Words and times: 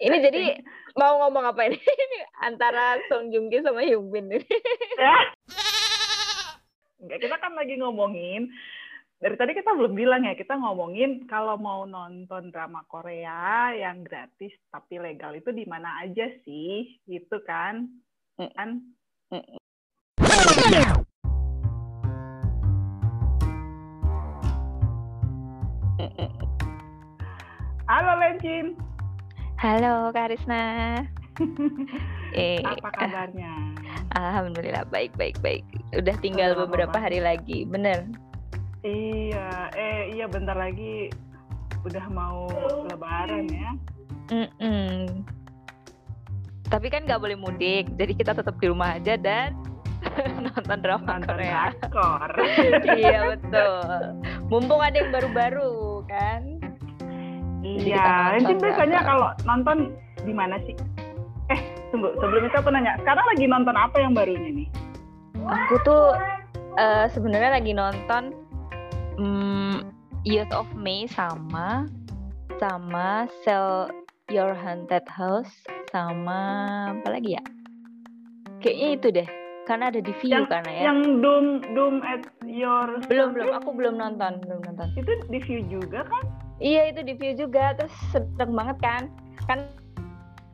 Ini 0.00 0.16
jadi 0.16 0.44
mau 0.96 1.20
ngomong 1.20 1.52
apa 1.52 1.68
ini? 1.68 1.76
ini 1.76 2.18
antara 2.48 2.96
Song 3.12 3.28
Joong 3.28 3.52
Ki 3.52 3.60
sama 3.60 3.84
Hyun 3.84 4.08
Bin 4.08 4.32
ini. 4.32 4.48
Ya. 4.96 5.16
Enggak, 7.04 7.20
kita 7.20 7.36
kan 7.36 7.52
lagi 7.52 7.76
ngomongin 7.76 8.48
dari 9.20 9.36
tadi 9.36 9.52
kita 9.52 9.76
belum 9.76 9.92
bilang 9.92 10.24
ya, 10.24 10.32
kita 10.32 10.56
ngomongin 10.56 11.28
kalau 11.28 11.60
mau 11.60 11.84
nonton 11.84 12.48
drama 12.48 12.80
Korea 12.88 13.76
yang 13.76 14.00
gratis 14.00 14.56
tapi 14.72 14.96
legal 14.96 15.36
itu 15.36 15.52
di 15.52 15.68
mana 15.68 16.00
aja 16.00 16.32
sih, 16.48 16.96
gitu 17.04 17.36
kan? 17.44 17.84
Kan? 18.40 18.80
Halo 27.84 28.12
Lencin. 28.16 28.89
Halo 29.60 30.08
Karisna. 30.16 30.96
eh, 32.32 32.64
apa 32.64 32.88
kabarnya? 32.96 33.76
Alhamdulillah 34.16 34.88
baik 34.88 35.12
baik 35.20 35.36
baik. 35.44 35.60
Udah 35.92 36.16
tinggal 36.24 36.56
beberapa 36.56 36.96
apa? 36.96 37.04
hari 37.04 37.20
lagi, 37.20 37.68
bener? 37.68 38.08
Iya, 38.80 39.68
eh 39.76 40.16
iya 40.16 40.24
bentar 40.32 40.56
lagi 40.56 41.12
udah 41.84 42.08
mau 42.08 42.48
Lebaran 42.88 43.52
ya. 43.52 43.70
Mm 44.32 44.48
-mm. 44.64 44.96
Tapi 46.72 46.88
kan 46.88 47.04
nggak 47.04 47.20
boleh 47.20 47.36
mudik, 47.36 47.92
jadi 48.00 48.16
kita 48.16 48.32
tetap 48.32 48.56
di 48.56 48.72
rumah 48.72 48.96
aja 48.96 49.20
dan 49.20 49.60
nonton 50.56 50.80
drama 50.80 51.20
nonton 51.20 51.36
Korea. 51.36 51.68
iya 52.96 53.36
betul. 53.36 54.24
Mumpung 54.48 54.80
ada 54.80 55.04
yang 55.04 55.12
baru-baru. 55.12 55.89
Iya, 57.60 58.40
Encin 58.40 58.56
biasanya 58.56 59.00
kalau 59.04 59.28
nonton 59.44 59.92
di 60.24 60.32
mana 60.32 60.56
sih? 60.64 60.72
Eh, 61.52 61.60
tunggu, 61.92 62.14
sebelum 62.16 62.48
itu 62.48 62.56
aku 62.56 62.72
nanya, 62.72 62.96
sekarang 63.04 63.26
lagi 63.36 63.44
nonton 63.44 63.76
apa 63.76 63.96
yang 64.00 64.16
barunya 64.16 64.64
nih? 64.64 64.68
Aku 65.44 65.76
tuh 65.84 66.16
uh, 66.80 67.06
sebenarnya 67.12 67.60
lagi 67.60 67.72
nonton 67.76 68.32
um, 69.20 69.84
Youth 70.24 70.52
of 70.52 70.68
May 70.72 71.04
sama 71.08 71.88
sama 72.60 73.28
Sell 73.44 73.92
Your 74.32 74.52
Haunted 74.56 75.04
House 75.10 75.52
sama 75.92 76.40
apa 76.96 77.08
lagi 77.12 77.36
ya? 77.36 77.44
Kayaknya 78.60 78.88
itu 78.92 79.08
deh, 79.08 79.28
karena 79.64 79.88
ada 79.88 80.00
di 80.04 80.12
view 80.20 80.36
yang, 80.36 80.44
karena 80.48 80.70
ya. 80.70 80.82
Yang 80.92 81.00
Doom 81.24 81.46
Doom 81.72 81.94
at 82.04 82.22
Your 82.44 83.00
belum 83.08 83.32
belum, 83.32 83.48
aku 83.56 83.68
belum 83.72 83.94
nonton, 83.96 84.44
belum 84.44 84.60
nonton. 84.64 84.88
Itu 84.96 85.12
di 85.28 85.38
view 85.44 85.60
juga 85.68 86.04
kan? 86.08 86.24
Iya 86.60 86.92
itu 86.92 87.00
di 87.02 87.16
view 87.16 87.32
juga. 87.34 87.74
Terus 87.74 87.94
sedang 88.12 88.52
banget 88.52 88.76
kan? 88.84 89.02
Kan 89.48 89.60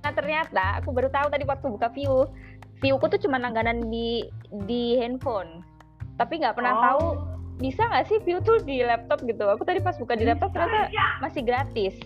nah 0.07 0.15
ternyata 0.15 0.79
aku 0.79 0.95
baru 0.95 1.11
tahu 1.11 1.35
tadi 1.35 1.43
waktu 1.43 1.67
buka 1.67 1.91
view 1.91 2.31
viewku 2.79 3.11
tuh 3.11 3.19
cuma 3.19 3.43
langganan 3.43 3.91
di 3.91 4.23
di 4.71 4.97
handphone. 5.03 5.67
Tapi 6.17 6.41
nggak 6.41 6.57
pernah 6.57 6.75
oh. 6.79 6.83
tahu 6.83 7.05
bisa 7.59 7.83
nggak 7.91 8.07
sih 8.07 8.19
view 8.23 8.39
tuh 8.41 8.63
di 8.63 8.87
laptop 8.87 9.21
gitu? 9.27 9.51
Aku 9.51 9.67
tadi 9.67 9.83
pas 9.83 9.99
buka 9.99 10.15
di 10.15 10.25
laptop 10.25 10.55
ternyata 10.55 10.89
masih 11.19 11.43
gratis. 11.43 11.99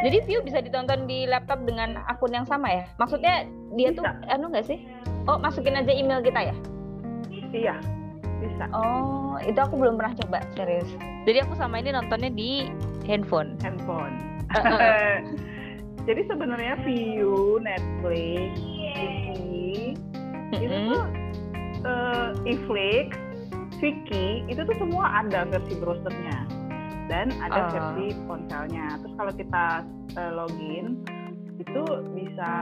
Jadi 0.00 0.16
view 0.24 0.40
bisa 0.40 0.64
ditonton 0.64 1.04
di 1.04 1.28
laptop 1.28 1.60
dengan 1.68 2.00
akun 2.08 2.32
yang 2.32 2.48
sama 2.48 2.72
ya? 2.72 2.84
Maksudnya 2.96 3.44
dia 3.76 3.92
bisa. 3.92 4.00
tuh 4.00 4.04
anu 4.28 4.48
nggak 4.52 4.68
sih? 4.68 4.78
Oh 5.28 5.36
masukin 5.36 5.76
aja 5.76 5.92
email 5.92 6.24
kita 6.24 6.52
ya? 6.52 6.56
Iya 7.50 7.99
bisa. 8.40 8.64
Oh 8.72 9.36
itu 9.44 9.56
aku 9.56 9.76
belum 9.76 10.00
pernah 10.00 10.16
coba 10.24 10.38
serius. 10.56 10.88
Jadi 11.28 11.38
aku 11.44 11.54
sama 11.56 11.78
ini 11.80 11.92
nontonnya 11.92 12.32
di 12.32 12.72
handphone. 13.04 13.56
Handphone. 13.60 14.16
Jadi 16.08 16.26
sebenarnya 16.26 16.80
view 16.82 17.60
Netflix 17.60 18.56
ini 19.36 19.94
mm 19.94 20.56
-hmm. 20.56 20.64
itu 20.64 20.76
tuh 20.90 21.04
uh, 21.86 22.28
Netflix 22.42 23.14
Viki 23.80 24.44
itu 24.48 24.60
tuh 24.60 24.76
semua 24.76 25.24
ada 25.24 25.46
versi 25.48 25.76
browsernya. 25.76 26.48
Dan 27.08 27.34
ada 27.42 27.68
uh. 27.68 27.70
versi 27.70 28.16
ponselnya. 28.24 28.98
Terus 29.02 29.14
kalau 29.18 29.32
kita 29.34 29.64
uh, 30.16 30.32
login 30.34 31.00
itu 31.60 31.82
bisa 32.16 32.52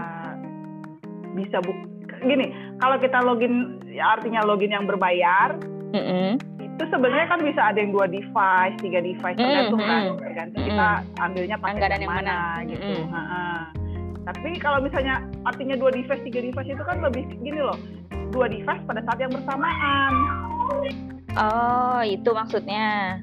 bisa 1.39 1.63
buk 1.63 1.79
gini 2.19 2.51
kalau 2.83 2.99
kita 2.99 3.19
login 3.23 3.79
ya 3.87 4.19
artinya 4.19 4.43
login 4.43 4.75
yang 4.75 4.91
berbayar 4.91 5.55
mm 5.93 6.03
-hmm. 6.03 6.31
itu 6.59 6.85
sebenarnya 6.93 7.27
kan 7.27 7.41
bisa 7.43 7.61
ada 7.61 7.79
yang 7.79 7.93
dua 7.93 8.07
device 8.07 8.77
tiga 8.81 9.01
device 9.03 9.39
tergantung 9.39 9.81
mm 9.81 9.89
-hmm. 9.89 9.93
kan 9.93 10.03
tergantung 10.23 10.63
mm 10.63 10.69
-hmm. 10.69 10.79
kita 10.79 10.89
ambilnya 11.23 11.57
pakai 11.59 11.81
yang, 11.81 12.03
yang 12.03 12.13
mana, 12.13 12.37
mana 12.37 12.67
gitu 12.69 12.95
mm 12.95 13.09
-hmm. 13.09 13.59
tapi 14.29 14.49
kalau 14.61 14.79
misalnya 14.85 15.15
artinya 15.49 15.77
dua 15.77 15.91
device 15.93 16.23
tiga 16.25 16.41
device 16.45 16.71
itu 16.71 16.85
kan 16.85 16.99
lebih 17.01 17.25
gini 17.41 17.61
loh 17.61 17.79
dua 18.33 18.47
device 18.47 18.83
pada 18.85 19.01
saat 19.09 19.19
yang 19.19 19.33
bersamaan 19.33 20.13
oh 21.37 22.01
itu 22.05 22.31
maksudnya 22.33 23.21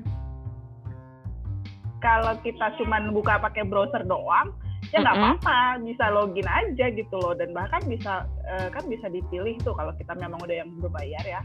kalau 2.04 2.38
kita 2.46 2.70
cuma 2.78 3.02
buka 3.10 3.42
pakai 3.42 3.66
browser 3.66 4.06
doang 4.06 4.54
ya 4.94 5.02
nggak 5.02 5.16
mm 5.18 5.24
-hmm. 5.26 5.38
apa-apa 5.42 5.82
bisa 5.82 6.06
login 6.14 6.46
aja 6.46 6.86
gitu 6.94 7.16
loh 7.18 7.34
dan 7.34 7.50
bahkan 7.52 7.82
bisa 7.90 8.30
uh, 8.46 8.68
kan 8.70 8.86
bisa 8.86 9.10
dipilih 9.10 9.58
tuh 9.66 9.74
kalau 9.74 9.90
kita 9.98 10.14
memang 10.16 10.38
udah 10.40 10.62
yang 10.62 10.70
berbayar 10.78 11.24
ya 11.26 11.42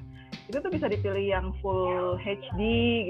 itu 0.51 0.59
tuh 0.59 0.71
bisa 0.71 0.87
dipilih 0.91 1.27
yang 1.31 1.47
full 1.63 2.19
HD 2.19 2.61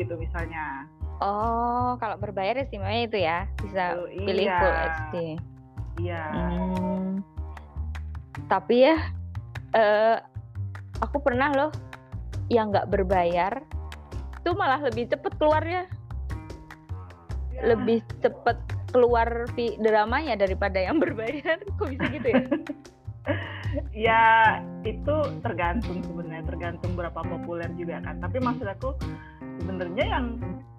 gitu 0.05 0.17
misalnya 0.21 0.85
oh 1.21 1.97
kalau 2.01 2.17
berbayar 2.21 2.61
istimewanya 2.61 3.03
itu 3.09 3.19
ya 3.21 3.39
bisa 3.61 3.97
oh, 3.97 4.09
pilih 4.09 4.47
iya. 4.49 4.59
full 4.61 4.77
HD 4.77 5.15
iya 6.01 6.25
hmm. 6.33 7.09
tapi 8.49 8.77
ya 8.89 8.97
uh, 9.77 10.17
aku 11.01 11.17
pernah 11.25 11.53
loh 11.53 11.73
yang 12.53 12.73
nggak 12.73 12.91
berbayar 12.91 13.63
itu 14.41 14.51
malah 14.57 14.81
lebih 14.81 15.09
cepet 15.09 15.33
keluarnya 15.37 15.85
ya. 17.53 17.77
lebih 17.77 18.01
cepet 18.25 18.57
keluar 18.91 19.47
dramanya 19.79 20.35
daripada 20.35 20.81
yang 20.81 20.99
berbayar 21.05 21.61
kok 21.61 21.89
bisa 21.89 22.07
gitu 22.11 22.29
ya 22.33 22.43
ya 23.95 24.59
itu 24.83 25.17
tergantung 25.45 26.03
sebenarnya 26.03 26.45
tergantung 26.47 26.93
berapa 26.99 27.21
populer 27.21 27.71
juga 27.77 28.03
kan. 28.03 28.19
Tapi 28.19 28.39
maksud 28.43 28.67
aku 28.67 28.97
sebenarnya 29.63 30.05
yang 30.09 30.25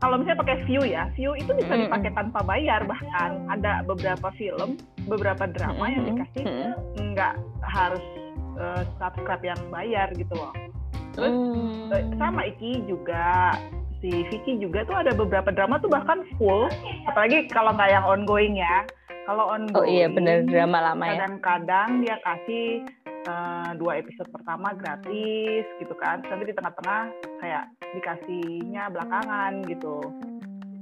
kalau 0.01 0.17
misalnya 0.17 0.41
pakai 0.41 0.57
view 0.65 0.81
ya 0.81 1.07
view 1.13 1.37
itu 1.37 1.51
bisa 1.53 1.73
dipakai 1.77 2.11
tanpa 2.17 2.41
bayar. 2.43 2.83
Bahkan 2.83 3.29
ada 3.47 3.85
beberapa 3.85 4.33
film 4.35 4.81
beberapa 5.05 5.47
drama 5.47 5.85
yang 5.87 6.03
dikasih 6.09 6.43
nggak 6.97 7.35
harus 7.63 8.03
uh, 8.57 8.83
subscribe 8.97 9.43
yang 9.45 9.61
bayar 9.69 10.09
gitu 10.17 10.33
loh. 10.33 10.53
Terus 11.11 11.35
mm. 11.91 12.15
sama 12.17 12.47
Iki 12.47 12.87
juga 12.87 13.55
si 14.01 14.09
Vicky 14.33 14.57
juga 14.57 14.81
tuh 14.87 14.97
ada 14.97 15.13
beberapa 15.13 15.53
drama 15.53 15.77
tuh 15.77 15.91
bahkan 15.93 16.25
full. 16.39 16.65
Apalagi 17.05 17.45
kalau 17.51 17.75
nggak 17.75 17.91
yang 17.91 18.05
ongoing 18.07 18.57
ya 18.57 18.87
kalau 19.29 19.45
ongoing 19.53 19.77
oh 19.77 19.85
iya 19.85 20.07
bener 20.09 20.43
drama 20.49 20.91
lama 20.91 21.05
ya. 21.05 21.11
kadang-kadang 21.21 21.89
dia 22.01 22.15
kasih 22.25 22.81
uh, 23.27 23.71
dua 23.77 24.01
episode 24.01 24.29
pertama 24.33 24.73
gratis 24.73 25.65
gitu 25.77 25.93
kan. 25.99 26.25
Tapi 26.25 26.49
di 26.49 26.53
tengah-tengah 26.55 27.03
kayak 27.41 27.63
dikasihnya 27.97 28.89
belakangan 28.93 29.65
gitu. 29.67 29.99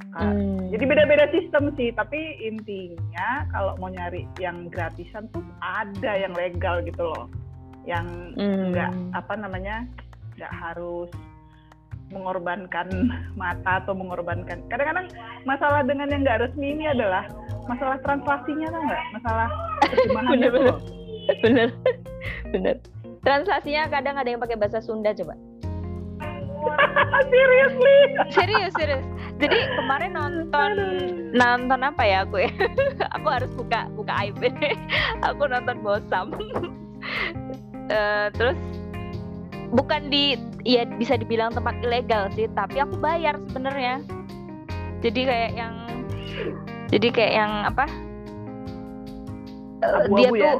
Hmm. 0.10 0.74
jadi 0.74 0.84
beda-beda 0.90 1.30
sistem 1.30 1.70
sih. 1.78 1.94
Tapi 1.94 2.42
intinya 2.42 3.46
kalau 3.54 3.78
mau 3.78 3.94
nyari 3.94 4.26
yang 4.42 4.66
gratisan 4.72 5.30
tuh 5.30 5.46
ada 5.62 6.18
yang 6.18 6.34
legal 6.34 6.82
gitu 6.82 7.04
loh. 7.14 7.30
Yang 7.86 8.08
nggak 8.74 8.92
hmm. 8.94 9.14
apa 9.14 9.34
namanya 9.38 9.86
nggak 10.40 10.54
harus 10.56 11.10
mengorbankan 12.10 12.88
mata 13.42 13.84
atau 13.86 13.94
mengorbankan. 13.94 14.66
Kadang-kadang 14.68 15.08
masalah 15.46 15.82
dengan 15.86 16.10
yang 16.10 16.22
nggak 16.26 16.50
resmi 16.50 16.76
ini 16.76 16.90
adalah 16.90 17.26
masalah 17.70 17.98
translasinya 18.02 18.68
tuh 18.70 18.82
nggak? 18.82 19.04
Masalah 19.22 19.48
bener, 20.30 20.52
bener. 20.52 20.76
bener. 21.42 21.70
Bener. 22.50 22.76
Translasinya 23.20 23.92
kadang 23.92 24.16
ada 24.16 24.30
yang 24.32 24.42
pakai 24.42 24.58
bahasa 24.58 24.80
Sunda 24.80 25.12
coba. 25.14 25.36
Seriously? 27.32 27.98
Serius 28.36 28.74
serius. 28.76 29.06
Jadi 29.40 29.56
kemarin 29.80 30.12
nonton 30.12 30.72
nonton 31.32 31.80
apa 31.80 32.04
ya 32.04 32.28
aku 32.28 32.44
ya? 32.44 32.52
Aku 33.16 33.28
harus 33.32 33.52
buka 33.56 33.88
buka 33.96 34.12
iPad 34.28 34.76
aku 35.24 35.48
nonton 35.48 35.80
Bosam. 35.80 36.36
Uh, 37.90 38.28
terus 38.36 38.60
bukan 39.72 40.12
di 40.12 40.36
ya 40.68 40.84
bisa 41.00 41.16
dibilang 41.16 41.56
tempat 41.56 41.76
ilegal 41.84 42.28
sih 42.36 42.48
tapi 42.56 42.80
aku 42.82 43.00
bayar 43.00 43.40
sebenarnya. 43.52 44.04
Jadi 45.00 45.22
kayak 45.24 45.52
yang 45.56 45.76
jadi 46.92 47.08
kayak 47.14 47.34
yang 47.34 47.52
apa? 47.68 47.86
Abu 49.80 50.20
-abu 50.20 50.36
dia 50.36 50.52
ya? 50.52 50.52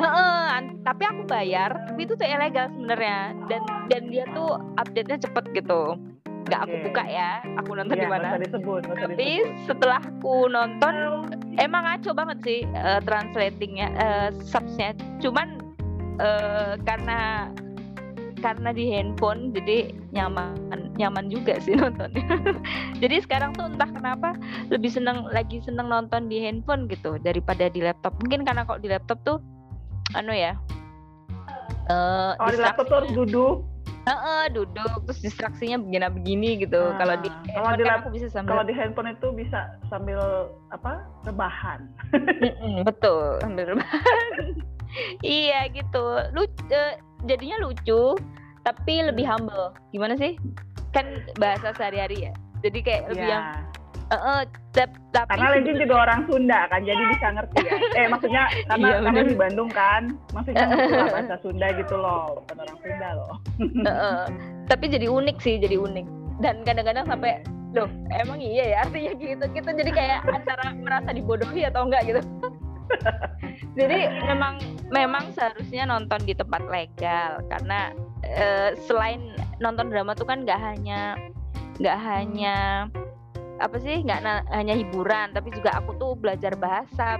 uh, 0.00 0.56
tapi 0.82 1.02
aku 1.04 1.22
bayar 1.28 1.70
tapi 1.92 2.00
itu 2.08 2.14
tuh 2.16 2.26
ilegal 2.26 2.66
sebenarnya. 2.72 3.18
Dan 3.50 3.62
dan 3.92 4.02
dia 4.08 4.24
tuh 4.32 4.56
update 4.80 5.08
nya 5.12 5.18
cepet 5.20 5.44
gitu. 5.52 5.98
Nggak 6.44 6.60
aku 6.68 6.74
buka 6.88 7.04
ya 7.08 7.40
aku 7.56 7.70
nonton 7.72 7.96
ya, 7.96 8.04
di 8.04 8.08
mana. 8.08 8.26
tapi 8.36 8.44
disebut. 8.44 8.82
setelah 9.64 10.00
aku 10.00 10.48
nonton 10.52 11.24
emang 11.56 11.88
ngaco 11.88 12.12
banget 12.12 12.38
sih 12.44 12.60
uh, 12.76 13.00
translatingnya 13.04 13.88
uh, 13.96 14.28
subsnya. 14.44 14.96
Cuman 15.20 15.60
uh, 16.20 16.76
karena 16.84 17.48
karena 18.44 18.76
di 18.76 18.92
handphone 18.92 19.56
jadi 19.56 19.96
nyaman 20.12 20.92
nyaman 21.00 21.32
juga 21.32 21.56
sih 21.64 21.72
nontonnya 21.72 22.20
jadi 23.02 23.24
sekarang 23.24 23.56
tuh 23.56 23.72
entah 23.72 23.88
kenapa 23.88 24.36
lebih 24.68 24.92
seneng 24.92 25.24
lagi 25.32 25.64
seneng 25.64 25.88
nonton 25.88 26.28
di 26.28 26.44
handphone 26.44 26.84
gitu 26.92 27.16
daripada 27.24 27.72
di 27.72 27.80
laptop 27.80 28.12
mungkin 28.20 28.44
karena 28.44 28.68
kok 28.68 28.84
di 28.84 28.92
laptop 28.92 29.16
tuh 29.24 29.40
anu 30.12 30.36
ya 30.36 30.52
uh, 31.88 32.36
oh 32.36 32.52
di 32.52 32.60
laptop 32.60 32.84
tuh 32.92 32.96
harus 33.00 33.12
duduk 33.16 33.64
Heeh, 34.04 34.52
duduk 34.52 35.08
terus 35.08 35.24
distraksinya 35.24 35.80
begini-begini 35.80 36.60
gitu. 36.60 36.76
Nah, 36.76 37.00
kalau 37.00 37.16
di 37.24 37.28
kalau 37.56 37.72
di 37.72 37.84
kan 37.88 38.04
bisa 38.12 38.28
sambil 38.28 38.52
kalau 38.52 38.64
di 38.68 38.74
handphone 38.76 39.08
itu 39.08 39.28
bisa 39.32 39.80
sambil 39.88 40.20
apa? 40.76 41.08
rebahan. 41.24 41.88
betul, 42.84 43.40
sambil 43.40 43.64
rebahan. 43.72 44.60
iya 45.24 45.72
gitu. 45.72 46.04
Lu 46.36 46.44
uh, 46.44 46.92
jadinya 47.24 47.56
lucu 47.64 48.16
tapi 48.64 49.04
lebih 49.04 49.24
humble. 49.28 49.76
Gimana 49.92 50.16
sih? 50.16 50.36
Kan 50.96 51.24
bahasa 51.36 51.76
sehari-hari 51.76 52.30
ya. 52.30 52.32
Jadi 52.64 52.78
kayak 52.80 53.02
yeah. 53.04 53.10
lebih 53.12 53.28
yang 53.28 53.46
Uh, 54.12 54.16
uh, 54.20 54.40
tapi 54.76 54.92
karena 55.32 55.48
Legend 55.56 55.78
juga 55.80 55.94
orang 56.04 56.20
Sunda 56.28 56.68
kan, 56.68 56.84
jadi 56.84 57.02
bisa 57.08 57.26
ngerti 57.32 57.56
ya. 57.64 57.72
Eh 58.04 58.06
maksudnya 58.12 58.42
karena 58.68 58.86
iya, 58.92 58.96
karena 59.00 59.22
di 59.24 59.36
Bandung 59.38 59.70
kan, 59.72 60.02
maksudnya 60.36 60.66
bahasa 61.08 61.34
Sunda 61.40 61.72
gitu 61.72 61.96
loh, 61.96 62.44
bukan 62.44 62.56
orang 62.68 62.78
Sunda 62.84 63.08
loh. 63.16 63.32
uh, 63.88 63.88
uh, 63.88 64.20
tapi 64.68 64.92
jadi 64.92 65.08
unik 65.08 65.36
sih, 65.40 65.56
jadi 65.56 65.80
unik. 65.80 66.06
Dan 66.44 66.60
kadang-kadang 66.68 67.08
sampai, 67.08 67.40
loh 67.72 67.88
emang 68.12 68.44
iya 68.44 68.76
ya 68.76 68.76
artinya 68.84 69.12
gitu. 69.16 69.44
Kita 69.56 69.70
jadi 69.72 69.90
kayak 69.96 70.20
antara 70.28 70.76
merasa 70.76 71.08
dibodohi 71.08 71.64
atau 71.64 71.88
enggak 71.88 72.04
gitu. 72.04 72.20
jadi 73.78 74.22
memang 74.28 74.60
memang 74.92 75.32
seharusnya 75.34 75.88
nonton 75.88 76.20
di 76.22 76.34
tempat 76.36 76.62
legal 76.68 77.42
karena 77.48 77.90
uh, 78.38 78.70
selain 78.86 79.34
nonton 79.58 79.90
drama 79.90 80.12
tuh 80.14 80.28
kan 80.28 80.42
nggak 80.44 80.60
hanya 80.60 81.16
nggak 81.80 81.98
hanya 81.98 82.86
apa 83.62 83.76
sih 83.78 84.02
nggak 84.02 84.50
hanya 84.50 84.74
hiburan 84.74 85.30
tapi 85.30 85.50
juga 85.54 85.78
aku 85.78 85.94
tuh 85.98 86.12
belajar 86.18 86.54
bahasa. 86.58 87.18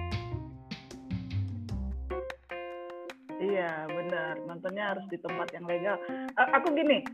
Iya 3.44 3.84
benar. 3.92 4.40
Nontonnya 4.48 4.94
harus 4.94 5.04
di 5.12 5.18
tempat 5.20 5.52
yang 5.52 5.68
legal. 5.68 6.00
Aku 6.38 6.72
gini 6.72 7.04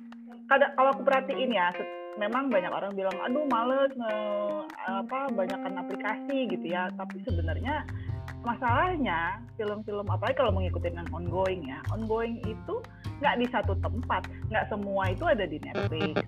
kalau 0.47 0.91
aku 0.95 1.03
perhatiin 1.07 1.55
ya 1.55 1.71
memang 2.19 2.51
banyak 2.51 2.73
orang 2.73 2.93
bilang 2.97 3.15
aduh 3.23 3.47
males 3.47 3.93
nge, 3.95 4.17
apa 4.89 5.31
banyakkan 5.35 5.75
aplikasi 5.79 6.51
gitu 6.51 6.67
ya. 6.67 6.91
Tapi 6.99 7.23
sebenarnya 7.23 7.87
masalahnya 8.41 9.43
film-film 9.61 10.09
apalagi 10.09 10.37
kalau 10.41 10.53
mengikuti 10.55 10.89
yang 10.89 11.05
ongoing 11.13 11.61
ya 11.69 11.79
ongoing 11.93 12.41
itu 12.49 12.81
nggak 13.21 13.37
di 13.37 13.47
satu 13.53 13.77
tempat 13.85 14.25
nggak 14.49 14.65
semua 14.73 15.13
itu 15.13 15.25
ada 15.29 15.45
di 15.45 15.61
Netflix 15.61 16.25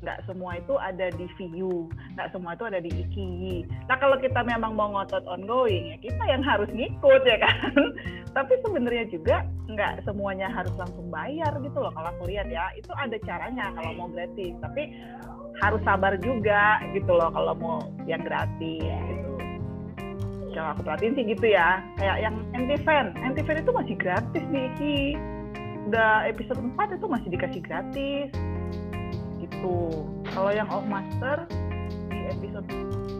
nggak 0.00 0.24
semua 0.24 0.56
itu 0.56 0.74
ada 0.80 1.12
di 1.12 1.28
Viu, 1.36 1.84
nggak 2.16 2.32
semua 2.32 2.56
itu 2.56 2.64
ada 2.64 2.80
di 2.80 2.88
Iki. 2.88 3.68
Nah 3.84 3.96
kalau 4.00 4.16
kita 4.16 4.40
memang 4.48 4.72
mau 4.72 4.88
ngotot 4.96 5.28
ongoing 5.28 5.92
ya 5.92 5.96
kita 6.00 6.22
yang 6.24 6.40
harus 6.40 6.68
ngikut 6.72 7.22
ya 7.28 7.36
kan. 7.36 7.72
Tapi 8.36 8.52
sebenarnya 8.64 9.12
juga 9.12 9.44
nggak 9.68 10.08
semuanya 10.08 10.48
harus 10.48 10.72
langsung 10.80 11.12
bayar 11.12 11.52
gitu 11.60 11.78
loh 11.84 11.92
kalau 11.92 12.08
aku 12.16 12.32
lihat 12.32 12.48
ya. 12.48 12.72
Itu 12.72 12.96
ada 12.96 13.16
caranya 13.20 13.68
kalau 13.76 13.92
mau 13.92 14.08
gratis. 14.08 14.56
Tapi 14.64 14.82
harus 15.60 15.80
sabar 15.84 16.16
juga 16.24 16.80
gitu 16.96 17.12
loh 17.12 17.28
kalau 17.28 17.52
mau 17.60 17.78
yang 18.08 18.24
gratis 18.24 18.88
gitu. 18.88 19.32
Kalau 20.56 20.72
aku 20.72 20.80
perhatiin 20.82 21.12
sih 21.12 21.24
gitu 21.28 21.46
ya. 21.52 21.84
Kayak 22.00 22.24
yang 22.24 22.36
anti-fan, 22.56 23.12
anti-fan 23.20 23.60
itu 23.60 23.70
masih 23.70 23.94
gratis 24.00 24.44
di 24.48 24.60
Iki. 24.72 24.98
Udah 25.92 26.24
episode 26.24 26.56
4 26.56 26.96
itu 26.96 27.06
masih 27.10 27.28
dikasih 27.34 27.60
gratis 27.66 28.30
gitu. 29.60 30.08
Kalau 30.32 30.50
yang 30.56 30.68
off 30.72 30.86
master 30.88 31.44
di 32.08 32.18
episode 32.32 32.66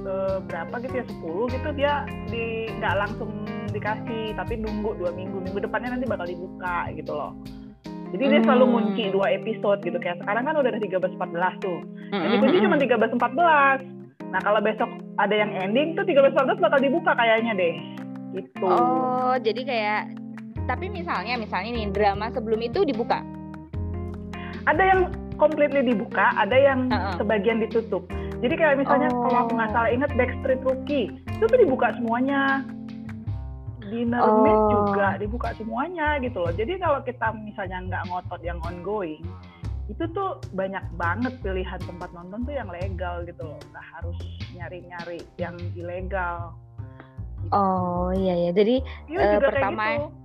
uh, 0.09 0.41
berapa 0.49 0.75
gitu 0.81 0.95
ya 0.97 1.05
10 1.05 1.55
gitu 1.55 1.69
dia 1.77 1.93
di 2.33 2.73
nggak 2.81 2.97
langsung 2.97 3.31
dikasih 3.71 4.35
tapi 4.35 4.57
nunggu 4.57 4.97
dua 4.97 5.13
minggu. 5.13 5.37
Minggu 5.45 5.61
depannya 5.61 5.95
nanti 5.95 6.09
bakal 6.09 6.27
dibuka 6.27 6.89
gitu 6.97 7.13
loh. 7.13 7.37
Jadi 8.11 8.25
dia 8.27 8.41
selalu 8.43 8.65
hmm. 8.67 8.73
ngunci 8.75 9.05
dua 9.15 9.27
episode 9.37 9.79
gitu. 9.87 9.99
Kayak 10.03 10.19
sekarang 10.25 10.43
kan 10.43 10.55
udah 10.59 10.71
ada 10.73 10.83
13 10.83 11.15
14 11.15 11.63
tuh. 11.63 11.79
Dan 12.11 12.29
dikunci 12.35 12.57
cuma 12.65 12.77
13 12.81 13.21
14 13.21 14.01
nah 14.31 14.39
kalau 14.47 14.63
besok 14.63 14.87
ada 15.19 15.35
yang 15.35 15.51
ending 15.59 15.99
tuh 15.99 16.07
13 16.07 16.31
14 16.39 16.63
bakal 16.63 16.79
dibuka 16.79 17.13
kayaknya 17.15 17.53
deh. 17.55 17.75
Gitu. 18.35 18.67
Oh 18.67 19.35
jadi 19.39 19.63
kayak 19.63 20.03
tapi 20.71 20.87
misalnya 20.87 21.35
misalnya 21.35 21.71
nih 21.83 21.91
drama 21.91 22.31
sebelum 22.31 22.63
itu 22.63 22.87
dibuka? 22.87 23.27
Ada 24.71 24.83
yang 24.87 25.01
completely 25.41 25.81
dibuka, 25.81 26.37
ada 26.37 26.53
yang 26.53 26.93
uh 26.93 26.95
-uh. 26.95 27.15
sebagian 27.17 27.65
ditutup. 27.65 28.05
Jadi 28.41 28.55
kayak 28.57 28.77
misalnya 28.81 29.09
oh. 29.13 29.25
kalau 29.25 29.39
aku 29.49 29.53
nggak 29.57 29.73
salah 29.73 29.91
ingat 29.93 30.11
Backstreet 30.17 30.61
Rookie 30.65 31.09
itu 31.17 31.45
tuh 31.49 31.59
dibuka 31.59 31.97
semuanya. 31.97 32.65
Dinner 33.91 34.23
oh. 34.23 34.47
Meet 34.47 34.61
juga 34.71 35.09
dibuka 35.19 35.49
semuanya 35.59 36.21
gitu 36.23 36.45
loh. 36.45 36.53
Jadi 36.55 36.79
kalau 36.79 37.01
kita 37.03 37.33
misalnya 37.35 37.79
nggak 37.91 38.03
ngotot 38.07 38.41
yang 38.45 38.61
ongoing, 38.63 39.25
itu 39.91 40.05
tuh 40.15 40.39
banyak 40.55 40.85
banget 40.95 41.35
pilihan 41.43 41.81
tempat 41.83 42.13
nonton 42.15 42.47
tuh 42.47 42.55
yang 42.55 42.71
legal 42.71 43.25
gitu 43.27 43.43
loh. 43.43 43.59
Nggak 43.75 43.87
harus 43.99 44.19
nyari-nyari 44.55 45.21
yang 45.43 45.59
ilegal. 45.75 46.55
Gitu. 47.41 47.51
Oh 47.57 48.13
iya 48.15 48.49
ya. 48.49 48.51
Jadi 48.55 48.79
uh, 49.17 49.41
pertama 49.43 49.85
gitu 49.97 50.20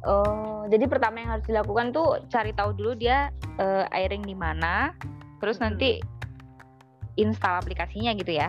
Oh, 0.00 0.64
jadi 0.72 0.88
pertama 0.88 1.20
yang 1.20 1.30
harus 1.36 1.44
dilakukan 1.44 1.92
tuh 1.92 2.24
cari 2.32 2.56
tahu 2.56 2.72
dulu 2.72 2.96
dia 2.96 3.28
uh, 3.60 3.84
airing 3.92 4.24
di 4.24 4.32
mana, 4.32 4.96
terus 5.44 5.60
nanti 5.60 6.00
install 7.20 7.60
aplikasinya 7.60 8.16
gitu 8.16 8.32
ya? 8.40 8.48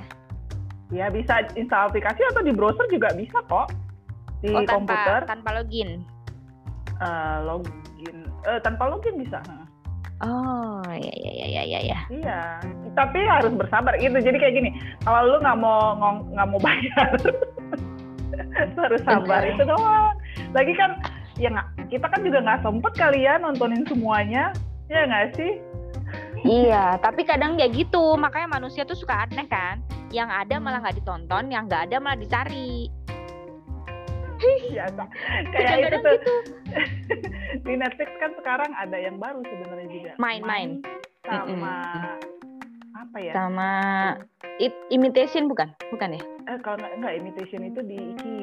Ya 0.95 1.11
bisa 1.11 1.43
install 1.59 1.91
aplikasi 1.91 2.23
atau 2.31 2.39
di 2.39 2.55
browser 2.55 2.87
juga 2.87 3.11
bisa 3.11 3.43
kok 3.51 3.67
di 4.39 4.51
oh, 4.55 4.63
tanpa, 4.63 4.75
komputer. 4.79 5.19
Tanpa 5.27 5.49
login? 5.59 5.89
Uh, 7.03 7.37
login, 7.43 8.17
uh, 8.47 8.59
tanpa 8.63 8.87
login 8.87 9.19
bisa. 9.19 9.43
Oh, 10.21 10.85
ya 10.85 11.13
ya 11.17 11.31
ya 11.33 11.47
ya 11.49 11.63
ya 11.65 11.79
ya. 11.81 11.99
Iya, 12.13 12.41
tapi 12.93 13.25
harus 13.25 13.51
bersabar 13.57 13.97
gitu. 13.97 14.13
Jadi 14.21 14.37
kayak 14.37 14.53
gini, 14.53 14.69
kalau 15.01 15.35
lu 15.35 15.37
nggak 15.41 15.57
mau 15.57 15.97
nggak 16.31 16.47
mau 16.47 16.59
bayar, 16.61 17.09
harus 18.85 19.01
sabar 19.01 19.41
itu 19.49 19.65
doang. 19.65 20.13
Lagi 20.53 20.77
kan 20.77 20.93
ya 21.41 21.49
nggak 21.49 21.89
kita 21.89 22.05
kan 22.05 22.21
juga 22.21 22.39
nggak 22.45 22.61
sempet 22.61 22.93
kali 22.93 23.25
ya 23.25 23.41
nontonin 23.41 23.81
semuanya. 23.89 24.53
Ya 24.87 25.09
nggak 25.09 25.33
sih? 25.33 25.57
Iya 26.45 27.01
tapi 27.01 27.25
kadang 27.25 27.57
ya 27.57 27.65
gitu. 27.73 28.13
Makanya 28.13 28.61
manusia 28.61 28.85
tuh 28.85 28.93
suka 28.93 29.25
aneh 29.25 29.49
kan. 29.49 29.81
Yang 30.13 30.29
ada 30.29 30.55
malah 30.61 30.79
nggak 30.85 31.01
ditonton 31.01 31.49
yang 31.49 31.65
nggak 31.65 31.89
ada 31.89 31.97
malah 31.97 32.19
dicari. 32.21 32.93
Biasa 34.41 35.03
kayak 35.53 35.75
itu 35.81 35.97
tuh. 36.01 36.17
gitu. 36.17 36.33
di 37.65 37.73
Netflix 37.77 38.09
kan 38.21 38.31
sekarang 38.37 38.71
ada 38.77 38.97
yang 38.97 39.17
baru 39.17 39.41
sebenarnya 39.41 39.87
juga. 39.89 40.11
Main-main 40.21 40.81
sama 41.25 41.45
mm 41.45 41.57
-mm. 41.61 42.97
apa 43.01 43.17
ya? 43.21 43.33
Sama 43.37 43.71
it, 44.57 44.73
imitation 44.89 45.45
bukan? 45.45 45.69
Bukan 45.93 46.17
ya? 46.17 46.21
Eh 46.49 46.57
kalau 46.65 46.81
nggak 46.81 46.93
nggak 47.01 47.13
imitation 47.21 47.61
itu 47.65 47.81
di 47.85 47.97
Iki 48.17 48.37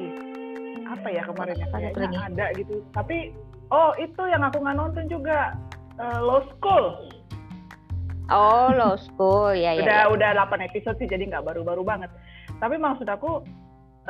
apa 0.99 1.09
ya 1.15 1.23
kemarin 1.25 1.57
ya? 1.57 1.67
Kayaknya 1.71 2.21
ada 2.27 2.47
gitu. 2.59 2.83
Tapi 2.93 3.33
oh 3.71 3.95
itu 3.97 4.23
yang 4.27 4.43
aku 4.43 4.59
nggak 4.61 4.79
nonton 4.79 5.07
juga. 5.07 5.55
Uh, 5.99 6.21
Law 6.23 6.43
School. 6.55 6.87
Oh 8.31 8.71
Law 8.71 8.95
School. 8.99 9.55
Ya 9.55 9.75
ya 9.79 9.83
udah 10.15 10.31
ya. 10.35 10.37
udah 10.37 10.47
8 10.51 10.69
episode 10.69 10.97
sih 10.99 11.09
jadi 11.11 11.27
nggak 11.31 11.47
baru-baru 11.47 11.83
banget. 11.83 12.11
Tapi 12.59 12.79
maksud 12.79 13.07
aku 13.07 13.43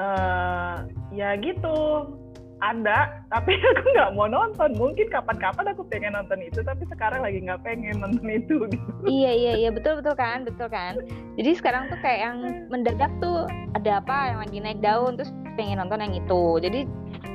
uh, 0.01 0.77
ya 1.13 1.37
gitu 1.41 2.09
ada 2.59 3.23
tapi 3.31 3.55
aku 3.77 3.87
nggak 3.95 4.13
mau 4.15 4.27
nonton. 4.27 4.75
Mungkin 4.75 5.07
kapan-kapan 5.11 5.73
aku 5.73 5.83
pengen 5.87 6.15
nonton 6.15 6.41
itu 6.43 6.61
tapi 6.63 6.85
sekarang 6.91 7.23
lagi 7.23 7.43
nggak 7.43 7.63
pengen 7.63 8.03
nonton 8.03 8.27
itu 8.29 8.65
gitu. 8.73 8.79
iya 9.07 9.33
iya 9.33 9.53
iya. 9.67 9.71
Betul 9.71 10.03
betul 10.03 10.15
kan 10.19 10.43
betul 10.47 10.69
kan. 10.71 10.99
Jadi 11.39 11.51
sekarang 11.59 11.91
tuh 11.93 11.99
kayak 12.03 12.21
yang 12.31 12.37
mendadak 12.73 13.11
tuh 13.23 13.47
ada 13.75 14.03
apa 14.03 14.17
yang 14.35 14.39
lagi 14.43 14.59
naik 14.59 14.81
daun 14.83 15.15
terus 15.19 15.31
pengen 15.55 15.79
nonton 15.83 16.03
yang 16.03 16.15
itu. 16.15 16.43
Jadi 16.63 16.81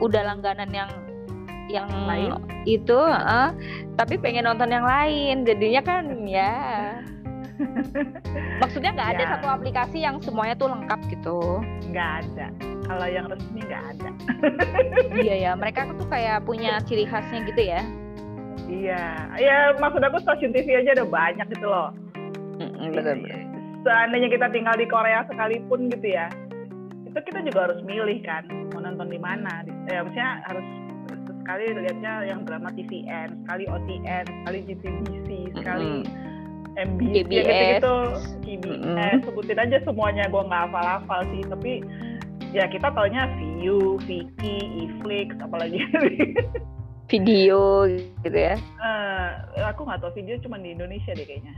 udah 0.02 0.22
langganan 0.24 0.70
yang 0.72 0.90
yang 1.72 1.88
lain? 2.06 2.36
itu 2.64 2.96
uh, 2.96 3.52
tapi 4.00 4.16
pengen 4.20 4.48
nonton 4.48 4.72
yang 4.72 4.88
lain. 4.88 5.44
Jadinya 5.44 5.82
kan 5.84 6.04
ya 6.28 6.56
maksudnya 8.62 8.92
nggak 8.94 9.10
ada 9.18 9.24
ya. 9.24 9.30
satu 9.38 9.48
aplikasi 9.50 9.98
yang 10.02 10.18
semuanya 10.22 10.56
tuh 10.58 10.70
lengkap 10.72 11.00
gitu? 11.10 11.62
Nggak 11.92 12.10
ada. 12.24 12.48
Kalau 12.84 13.08
yang 13.08 13.26
resmi 13.32 13.62
nggak 13.64 13.84
ada. 13.96 14.10
Iya 15.24 15.36
ya 15.40 15.52
mereka 15.54 15.88
tuh 15.96 16.08
kayak 16.10 16.44
punya 16.44 16.82
ciri 16.84 17.06
khasnya 17.06 17.46
gitu 17.48 17.62
ya? 17.62 17.82
Iya. 18.66 19.04
Ya 19.38 19.58
maksud 19.78 20.02
aku 20.02 20.18
stasiun 20.24 20.52
TV 20.52 20.78
aja 20.78 20.98
ada 20.98 21.06
banyak 21.06 21.48
gitu 21.54 21.68
loh. 21.70 21.94
Betul, 22.58 22.92
betul. 22.94 23.40
seandainya 23.84 24.30
kita 24.32 24.48
tinggal 24.54 24.76
di 24.80 24.88
Korea 24.88 25.28
sekalipun 25.28 25.92
gitu 25.92 26.16
ya 26.16 26.32
itu 27.14 27.20
kita 27.30 27.46
juga 27.46 27.70
harus 27.70 27.80
milih 27.86 28.26
kan 28.26 28.42
mau 28.74 28.82
nonton 28.82 29.06
di 29.06 29.22
mana. 29.22 29.62
Ya 29.86 30.02
maksudnya 30.02 30.42
harus 30.50 30.66
sekali 31.44 31.66
lihatnya 31.78 32.14
yang 32.26 32.42
drama 32.48 32.74
TVN 32.74 33.46
sekali 33.46 33.64
OTN 33.70 34.26
sekali 34.26 34.60
GTBC 34.66 35.30
sekali 35.54 36.08
MBC 36.76 37.14
KBS. 37.24 37.46
gitu 37.78 37.96
gitu 38.44 38.68
KBS 38.70 38.82
Mm-mm. 38.82 39.24
sebutin 39.24 39.60
aja 39.60 39.78
semuanya 39.82 40.24
gue 40.26 40.42
nggak 40.42 40.62
hafal-hafal 40.68 41.22
sih 41.30 41.42
tapi 41.44 41.72
ya 42.50 42.66
kita 42.66 42.90
taunya 42.90 43.26
Viu, 43.36 43.98
Vicky, 44.00 44.56
Iflix 44.84 45.34
apalagi 45.40 45.82
Video 47.12 47.86
gitu 48.24 48.34
ya. 48.34 48.56
Eh, 48.58 49.30
aku 49.62 49.84
nggak 49.84 50.00
tahu 50.00 50.12
video 50.16 50.40
cuma 50.40 50.58
di 50.58 50.72
Indonesia 50.72 51.12
deh 51.12 51.24
kayaknya 51.24 51.54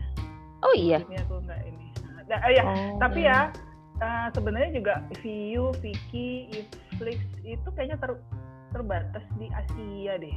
Oh 0.62 0.74
iya. 0.74 1.00
ini 1.02 1.16
aku 1.18 1.40
nggak 1.40 1.62
ini 1.64 1.86
nah, 2.26 2.40
eh, 2.42 2.54
ya 2.54 2.64
Oh. 2.66 2.98
tapi 2.98 3.24
ya 3.24 3.54
eh, 3.96 4.28
sebenarnya 4.32 4.72
juga 4.74 4.94
Viu, 5.22 5.72
Vicky, 5.80 6.50
Iflix 6.92 7.18
itu 7.42 7.68
kayaknya 7.72 7.96
ter- 7.98 8.24
terbatas 8.70 9.24
di 9.34 9.48
Asia 9.50 10.18
deh. 10.18 10.36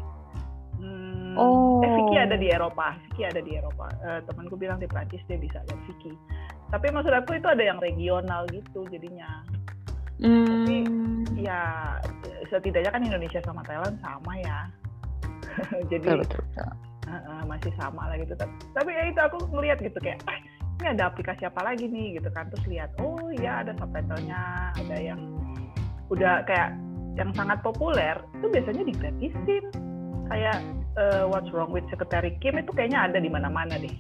Hmm, 0.79 1.19
Oh. 1.39 1.79
Eh 1.87 1.91
Vicky 1.95 2.17
ada 2.19 2.35
di 2.35 2.51
Eropa, 2.51 2.99
Vicky 3.07 3.23
ada 3.23 3.39
di 3.39 3.55
Eropa. 3.55 3.87
Eh, 4.03 4.21
temanku 4.27 4.59
bilang 4.59 4.83
di 4.83 4.91
Prancis 4.91 5.23
dia 5.31 5.39
bisa 5.39 5.63
lihat 5.71 5.81
Vicky. 5.87 6.11
Tapi 6.75 6.87
maksud 6.91 7.15
aku 7.15 7.39
itu 7.39 7.47
ada 7.47 7.63
yang 7.63 7.79
regional 7.79 8.43
gitu 8.51 8.83
jadinya. 8.91 9.47
Hmm. 10.19 11.23
Ya 11.39 11.95
setidaknya 12.51 12.91
kan 12.91 13.07
Indonesia 13.07 13.39
sama 13.47 13.63
Thailand 13.63 14.03
sama 14.03 14.33
ya. 14.43 14.59
Jadi 15.91 16.03
Betul, 16.03 16.27
betul, 16.27 16.43
betul. 16.43 16.71
Uh, 17.09 17.17
uh, 17.25 17.43
masih 17.49 17.73
sama 17.81 18.05
lah 18.05 18.21
gitu 18.21 18.37
tapi, 18.37 18.53
tapi 18.77 18.93
ya 18.93 19.09
itu 19.09 19.17
aku 19.17 19.41
ngeliat 19.49 19.81
gitu 19.81 19.97
kayak 19.97 20.21
ah, 20.29 20.37
ini 20.77 20.93
ada 20.93 21.09
aplikasi 21.09 21.49
apa 21.49 21.65
lagi 21.65 21.89
nih 21.89 22.21
gitu 22.21 22.29
kan 22.37 22.53
terus 22.53 22.69
lihat 22.69 22.93
oh 23.01 23.33
ya 23.33 23.65
ada 23.65 23.73
subtitlenya 23.81 24.77
ada 24.77 24.97
yang 25.01 25.17
udah 26.13 26.45
kayak 26.45 26.77
yang 27.17 27.33
sangat 27.33 27.65
populer 27.65 28.13
itu 28.37 28.47
biasanya 28.53 28.85
digratisin 28.85 29.65
kayak 30.29 30.59
uh, 31.01 31.25
What's 31.29 31.49
Wrong 31.51 31.73
with 31.73 31.87
Secretary 31.89 32.37
Kim 32.39 32.61
itu 32.61 32.71
kayaknya 32.75 33.09
ada 33.11 33.19
di 33.19 33.31
mana-mana 33.31 33.77
deh 33.81 33.97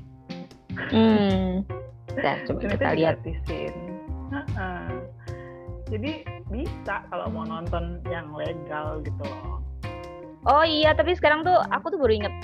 Hmm. 0.78 1.66
Nah, 2.14 2.38
coba 2.46 2.70
kita 2.70 2.94
lihat. 2.94 3.18
digratisin 3.18 3.74
Uh-uh. 4.30 4.86
jadi 5.90 6.22
bisa 6.54 7.02
kalau 7.10 7.26
mau 7.34 7.42
nonton 7.42 7.98
yang 8.06 8.30
legal 8.30 9.02
gitu 9.02 9.22
loh 9.26 9.58
Oh 10.46 10.64
iya, 10.64 10.94
tapi 10.94 11.12
sekarang 11.18 11.42
tuh 11.42 11.58
aku 11.74 11.92
tuh 11.92 11.98
baru 11.98 12.24
inget. 12.24 12.34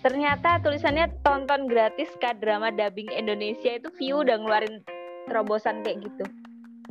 Ternyata 0.00 0.62
tulisannya 0.62 1.10
tonton 1.26 1.66
gratis 1.66 2.08
k 2.22 2.32
drama 2.38 2.70
dubbing 2.70 3.10
Indonesia 3.10 3.76
itu 3.76 3.90
view 3.98 4.22
udah 4.22 4.38
ngeluarin 4.40 4.80
terobosan 5.26 5.82
kayak 5.82 6.06
gitu. 6.06 6.24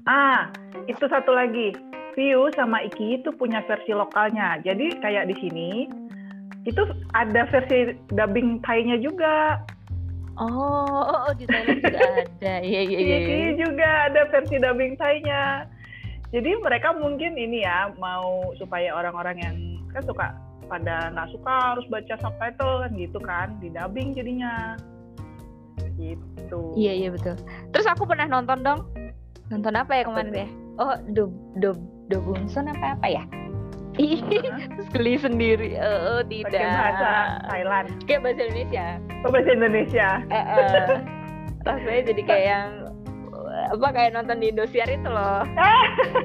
Ah, 0.05 0.51
itu 0.85 1.07
satu 1.07 1.31
lagi. 1.31 1.71
View 2.15 2.47
sama 2.55 2.79
Iki 2.87 3.21
itu 3.21 3.29
punya 3.35 3.59
versi 3.67 3.91
lokalnya. 3.91 4.57
Jadi 4.63 4.95
kayak 5.03 5.27
di 5.27 5.35
sini 5.43 5.69
itu 6.65 6.81
ada 7.13 7.45
versi 7.51 7.93
dubbing 8.15 8.63
Thai-nya 8.63 8.97
juga. 9.03 9.59
Oh, 10.35 10.87
oh, 10.89 11.19
oh, 11.29 11.33
di 11.35 11.47
Thailand 11.47 11.79
juga 11.83 11.99
ada. 12.23 12.55
Iya, 12.63 12.81
iya, 12.87 12.99
iya. 12.99 13.17
Iki 13.19 13.35
iya. 13.35 13.49
juga 13.59 13.87
ada 14.09 14.21
versi 14.31 14.55
dubbing 14.57 14.95
Thai-nya. 14.95 15.67
Jadi 16.33 16.51
mereka 16.59 16.95
mungkin 16.95 17.37
ini 17.37 17.63
ya 17.63 17.93
mau 18.01 18.51
supaya 18.57 18.91
orang-orang 18.95 19.37
yang 19.39 19.55
kan 19.93 20.03
suka 20.03 20.27
pada 20.65 21.13
nggak 21.13 21.29
suka 21.37 21.53
harus 21.77 21.85
baca 21.87 22.15
subtitle 22.19 22.81
kan 22.81 22.91
gitu 22.97 23.19
kan, 23.21 23.47
di 23.61 23.69
dubbing 23.71 24.15
jadinya. 24.17 24.75
Gitu. 25.95 26.61
Iya, 26.75 26.93
iya 27.05 27.09
betul. 27.13 27.39
Terus 27.71 27.87
aku 27.87 28.03
pernah 28.03 28.27
nonton 28.27 28.63
dong. 28.65 28.83
Nonton 29.47 29.73
apa 29.77 29.91
ya 29.95 30.03
kemarin 30.09 30.33
ya? 30.33 30.47
Oh, 30.75 30.95
do 31.15 31.31
do 31.63 31.71
do 32.09 32.21
Bungsun 32.21 32.69
apa 32.69 32.97
apa 32.97 33.07
ya? 33.07 33.23
Ih, 33.95 34.19
terus 34.75 34.87
geli 34.91 35.15
sendiri. 35.15 35.79
Oh, 35.79 36.19
tidak. 36.27 36.51
Pakai 36.51 36.67
bahasa 36.67 37.11
Thailand, 37.47 37.87
Kayak 38.03 38.21
bahasa 38.27 38.41
Indonesia. 38.43 38.85
atau 38.99 39.29
bahasa 39.31 39.51
Indonesia. 39.55 40.07
Eh, 40.29 40.35
eh. 40.35 40.97
rasanya 41.65 42.01
jadi 42.13 42.21
kayak 42.27 42.45
yang 42.45 42.69
apa 43.71 43.87
kayak 43.95 44.11
nonton 44.13 44.37
di 44.43 44.51
Indosiar 44.51 44.89
itu 44.91 45.07
loh. 45.07 45.41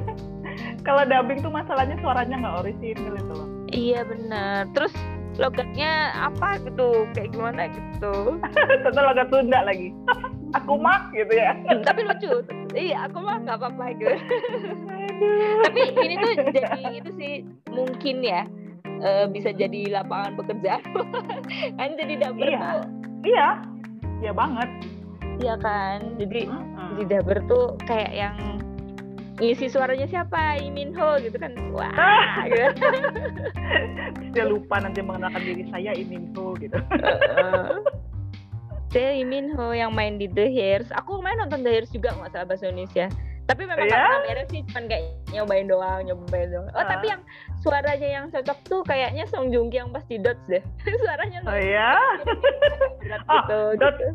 Kalau 0.86 1.02
dubbing 1.06 1.40
tuh 1.40 1.52
masalahnya 1.52 1.96
suaranya 2.02 2.36
nggak 2.42 2.56
orisinil 2.66 3.14
itu 3.16 3.32
loh. 3.32 3.48
Iya 3.70 4.00
benar. 4.02 4.66
Terus 4.74 4.92
logatnya 5.38 6.10
apa 6.18 6.58
gitu, 6.66 7.06
kayak 7.14 7.30
gimana 7.32 7.70
gitu. 7.70 8.36
Tentu 8.84 9.00
logat 9.00 9.30
Sunda 9.30 9.62
lagi. 9.62 9.94
Aku 10.50 10.74
mah 10.76 11.10
gitu 11.12 11.30
ya. 11.30 11.54
Tapi 11.88 12.00
lucu. 12.02 12.42
Iya, 12.70 13.06
aku 13.06 13.18
mah 13.22 13.38
nggak 13.40 13.56
apa-apa 13.56 13.84
gitu. 13.94 14.14
Tapi 15.62 15.80
ini 16.00 16.14
tuh 16.16 16.32
jadi 16.50 16.82
itu 16.96 17.10
sih 17.14 17.32
mungkin 17.68 18.16
ya 18.20 18.42
eh, 19.00 19.26
bisa 19.26 19.50
jadi 19.50 19.90
lapangan 19.92 20.34
pekerjaan. 20.34 20.82
kan 21.78 21.90
jadi 21.94 22.14
dapur 22.18 22.46
Iya. 22.46 22.58
tuh, 22.58 22.82
Iya, 23.20 23.48
iya 24.20 24.32
banget. 24.32 24.68
iya 25.40 25.54
kan. 25.56 25.98
Jadi 26.18 26.50
di 26.96 27.04
dapur 27.06 27.38
tuh 27.46 27.64
kayak 27.84 28.12
yang 28.12 28.36
ngisi 29.40 29.72
suaranya 29.72 30.04
siapa 30.04 30.60
Imin 30.60 30.92
Ho 30.92 31.16
gitu 31.16 31.40
kan 31.40 31.56
wah 31.72 31.88
gitu. 32.52 32.86
Dia 34.36 34.44
lupa 34.44 34.84
nanti 34.84 35.00
mengenalkan 35.00 35.40
diri 35.40 35.64
saya 35.72 35.96
tuh 36.36 36.52
gitu. 36.60 36.76
Saya 38.90 39.14
Imin 39.14 39.54
Ho 39.54 39.70
yang 39.70 39.90
main 39.90 40.16
di 40.16 40.26
The 40.26 40.46
Hairs 40.46 40.90
aku 40.90 41.18
main 41.20 41.38
nonton 41.38 41.62
The 41.62 41.70
Hairs 41.70 41.90
juga 41.90 42.10
nggak 42.12 42.30
salah 42.32 42.46
bahasa 42.46 42.66
Indonesia 42.66 43.06
tapi 43.46 43.66
memang 43.66 43.82
Iya? 43.82 43.90
nggak 43.90 44.02
pernah 44.04 44.22
beres 44.24 44.48
sih 44.48 44.62
cuman 44.64 44.84
kayak 44.86 45.04
nyobain 45.28 45.66
doang 45.66 46.00
nyobain 46.04 46.48
doang 46.48 46.66
oh 46.68 46.76
Ah. 46.76 46.86
tapi 46.88 47.06
yang 47.08 47.20
suaranya 47.58 48.08
yang 48.12 48.24
cocok 48.28 48.58
tuh 48.64 48.80
kayaknya 48.84 49.24
Song 49.26 49.50
Joong 49.50 49.68
Ki 49.68 49.78
yang 49.78 49.90
pas 49.90 50.02
di 50.04 50.18
Dots 50.18 50.42
deh 50.46 50.62
suaranya 51.02 51.38
Oh 51.40 51.50
lucu 51.50 51.66
ya, 51.68 51.94
berat 53.00 53.22
Ah, 53.26 53.34
gitu, 53.40 53.60
Dots. 53.76 53.98
gitu. 53.98 54.08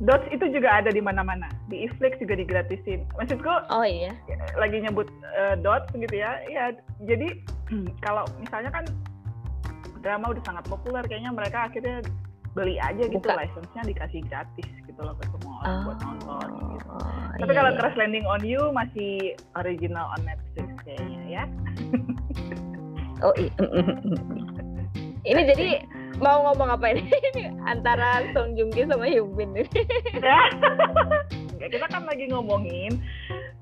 Dots 0.00 0.24
itu 0.32 0.44
juga 0.48 0.80
ada 0.80 0.88
di 0.88 0.96
mana-mana. 0.96 1.44
Di 1.68 1.84
Iflix 1.84 2.16
juga 2.16 2.32
digratisin. 2.32 3.04
Maksudku 3.20 3.52
oh 3.68 3.84
iya 3.84 4.16
lagi 4.56 4.80
nyebut 4.80 5.04
eh, 5.36 5.60
Dots 5.60 5.92
gitu 5.92 6.16
ya. 6.16 6.40
Ya, 6.48 6.72
jadi 7.04 7.36
kalau 8.00 8.24
misalnya 8.40 8.72
kan 8.72 8.88
drama 10.00 10.32
udah 10.32 10.40
sangat 10.40 10.64
populer, 10.64 11.04
kayaknya 11.04 11.36
mereka 11.36 11.68
akhirnya 11.68 12.00
beli 12.58 12.76
aja 12.82 13.06
gitu 13.06 13.22
Buka. 13.22 13.38
license-nya 13.38 13.82
dikasih 13.86 14.20
gratis 14.26 14.68
gitu 14.82 15.00
loh 15.00 15.14
ke 15.14 15.24
semua 15.38 15.54
orang 15.62 15.78
buat 15.86 15.98
nonton 16.02 16.48
gitu. 16.74 16.88
Oh, 16.90 16.98
Tapi 17.38 17.52
iya, 17.54 17.58
kalau 17.62 17.70
iya. 17.70 17.78
Crash 17.78 17.96
Landing 17.96 18.26
on 18.26 18.42
You 18.42 18.62
masih 18.74 19.38
original 19.54 20.10
on 20.18 20.20
Netflix 20.26 20.66
kayaknya 20.82 21.20
ya. 21.30 21.44
oh 23.26 23.34
iya 23.38 23.52
ini 25.30 25.42
jadi 25.52 25.68
mau 26.18 26.42
ngomong 26.50 26.68
apa 26.74 26.96
ini 26.96 27.06
antara 27.72 28.24
Song 28.32 28.56
Joong 28.56 28.72
Ki 28.72 28.88
sama 28.88 29.06
Hyun 29.06 29.30
Bin 29.36 29.52
ini 29.56 29.64
Ya. 30.20 30.48
Enggak, 31.60 31.76
kita 31.76 31.86
kan 31.92 32.08
lagi 32.08 32.24
ngomongin 32.32 32.98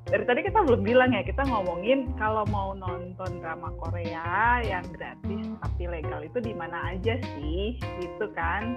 dari 0.08 0.24
tadi 0.24 0.40
kita 0.40 0.64
belum 0.64 0.82
bilang 0.88 1.12
ya 1.12 1.20
kita 1.20 1.44
ngomongin 1.44 2.08
kalau 2.16 2.48
mau 2.48 2.72
nonton 2.72 3.44
drama 3.44 3.68
Korea 3.76 4.56
yang 4.64 4.84
gratis 4.88 5.52
tapi 5.60 5.84
legal 5.84 6.24
itu 6.24 6.40
di 6.40 6.56
mana 6.56 6.96
aja 6.96 7.20
sih? 7.36 7.76
Gitu 7.76 8.26
kan? 8.32 8.72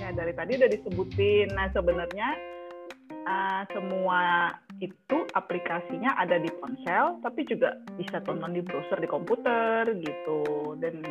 Ya 0.00 0.16
dari 0.16 0.32
tadi 0.32 0.56
udah 0.56 0.70
disebutin. 0.72 1.52
Nah 1.52 1.68
sebenarnya 1.76 2.28
uh, 3.28 3.62
semua 3.76 4.48
itu 4.80 5.28
aplikasinya 5.36 6.16
ada 6.16 6.40
di 6.40 6.48
ponsel 6.56 7.20
tapi 7.20 7.44
juga 7.44 7.76
bisa 8.00 8.24
tonton 8.24 8.56
di 8.56 8.64
browser 8.64 8.96
di 8.96 9.08
komputer 9.12 9.92
gitu. 10.00 10.72
Dan 10.80 11.04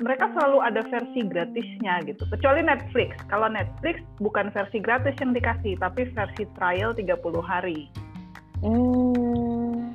mereka 0.00 0.28
selalu 0.36 0.58
ada 0.62 0.80
versi 0.86 1.20
gratisnya 1.24 2.04
gitu. 2.04 2.22
Kecuali 2.28 2.60
Netflix. 2.64 3.16
Kalau 3.32 3.48
Netflix 3.48 4.02
bukan 4.20 4.52
versi 4.52 4.78
gratis 4.80 5.16
yang 5.20 5.32
dikasih 5.32 5.78
tapi 5.80 6.08
versi 6.12 6.44
trial 6.56 6.92
30 6.94 7.16
hari. 7.42 7.88
Hmm. 8.64 9.92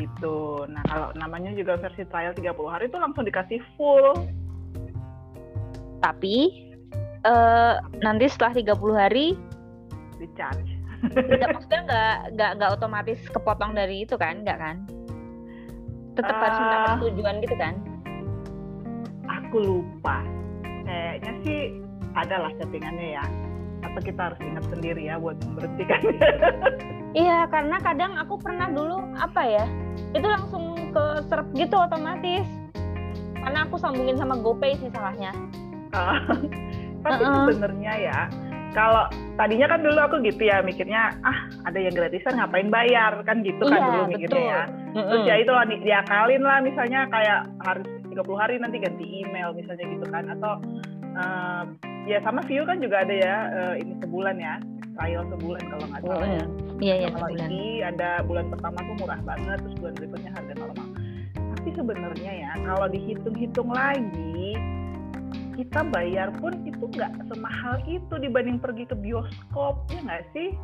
gitu. 0.00 0.64
Nah 0.64 0.80
kalau 0.88 1.12
namanya 1.12 1.52
juga 1.52 1.76
versi 1.76 2.08
trial 2.08 2.32
30 2.32 2.56
hari 2.72 2.88
itu 2.88 2.96
langsung 2.96 3.24
dikasih 3.24 3.60
full. 3.76 4.16
Tapi 6.00 6.36
eh 7.20 7.74
nanti 8.00 8.24
setelah 8.32 8.56
30 8.56 8.96
hari 8.96 9.36
di 10.16 10.28
charge 10.36 10.72
tidak 11.12 11.52
maksudnya 11.56 11.80
nggak 11.84 12.16
nggak 12.36 12.50
nggak 12.60 12.70
otomatis 12.80 13.20
kepotong 13.28 13.76
dari 13.76 14.08
itu 14.08 14.16
kan? 14.16 14.40
Nggak 14.40 14.56
kan? 14.56 14.76
Tetap 16.16 16.36
harus 16.36 16.56
minta 16.60 16.76
Ah. 16.76 16.84
persetujuan 16.96 17.36
gitu 17.44 17.56
kan 17.60 17.74
aku 19.50 19.58
lupa. 19.66 20.22
Kayaknya 20.86 21.32
sih 21.42 21.58
ada 22.14 22.46
lah 22.46 22.52
settingannya 22.54 23.18
ya. 23.18 23.24
Atau 23.82 23.98
kita 24.06 24.30
harus 24.30 24.38
ingat 24.38 24.62
sendiri 24.70 25.10
ya 25.10 25.18
buat 25.18 25.34
memberhentikan? 25.42 26.00
Iya 27.10 27.50
karena 27.50 27.74
kadang 27.82 28.14
aku 28.22 28.38
pernah 28.38 28.70
dulu 28.70 29.02
apa 29.18 29.42
ya 29.42 29.66
itu 30.14 30.22
langsung 30.22 30.78
ke 30.94 31.26
serp 31.26 31.42
gitu 31.58 31.74
otomatis. 31.74 32.46
Karena 33.34 33.66
aku 33.66 33.82
sambungin 33.82 34.14
sama 34.14 34.38
GoPay 34.38 34.78
sih 34.78 34.94
salahnya. 34.94 35.34
Ah, 35.90 36.22
tapi 37.02 37.22
Uh-uh. 37.26 37.50
sebenarnya 37.50 37.92
ya. 37.98 38.20
Kalau 38.70 39.10
tadinya 39.34 39.66
kan 39.66 39.82
dulu 39.82 39.98
aku 39.98 40.22
gitu 40.22 40.46
ya 40.46 40.62
mikirnya 40.62 41.10
ah 41.26 41.50
ada 41.66 41.82
yang 41.82 41.98
gratisan 41.98 42.38
ngapain 42.38 42.70
bayar? 42.70 43.26
Kan 43.26 43.42
gitu 43.42 43.66
kan 43.66 43.82
Iya, 43.82 43.86
dulu 43.90 44.02
mikirnya 44.14 44.42
ya. 44.46 44.62
terus 44.94 45.22
ya 45.26 45.34
itu 45.42 45.50
lah 45.50 45.64
di- 45.66 45.82
diakalin 45.82 46.42
lah 46.46 46.58
misalnya 46.62 47.00
kayak 47.10 47.40
harus 47.66 47.90
30 48.10 48.42
hari 48.42 48.54
nanti 48.58 48.76
ganti 48.82 49.04
email 49.22 49.54
misalnya 49.54 49.86
gitu 49.86 50.06
kan. 50.10 50.24
Atau 50.34 50.52
eh, 51.16 51.62
ya 52.10 52.18
sama 52.26 52.42
view 52.44 52.66
kan 52.66 52.82
juga 52.82 53.06
ada 53.06 53.14
ya 53.14 53.36
eh, 53.50 53.74
ini 53.86 53.94
sebulan 54.02 54.36
ya 54.36 54.58
trial 54.98 55.24
sebulan 55.30 55.64
kalau 55.70 55.84
nggak 55.88 56.02
salah. 56.04 56.28
Ya 56.28 56.46
Iya. 56.80 56.94
Iya 57.06 57.08
kalau 57.12 57.30
ini 57.36 57.84
ada 57.84 58.24
bulan 58.24 58.48
pertama 58.48 58.80
tuh 58.80 58.96
murah 59.04 59.20
banget 59.20 59.60
terus 59.60 59.76
bulan 59.76 59.94
berikutnya 60.00 60.32
harga 60.32 60.54
normal. 60.56 60.88
Tapi 61.36 61.68
sebenarnya 61.76 62.32
ya 62.32 62.50
kalau 62.64 62.86
dihitung-hitung 62.88 63.68
lagi 63.68 64.56
kita 65.60 65.80
bayar 65.92 66.32
pun 66.40 66.56
itu 66.64 66.80
nggak 66.88 67.12
semahal 67.28 67.76
itu 67.84 68.14
dibanding 68.16 68.56
pergi 68.56 68.88
ke 68.88 68.96
bioskop 68.96 69.84
ya 69.92 70.00
nggak 70.08 70.24
sih? 70.32 70.56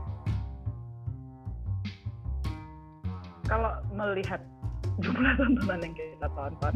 Kalau 3.45 3.76
melihat 3.93 4.41
jumlah 5.00 5.33
tontonan 5.37 5.81
yang 5.85 5.95
kita 5.95 6.29
tonton. 6.33 6.75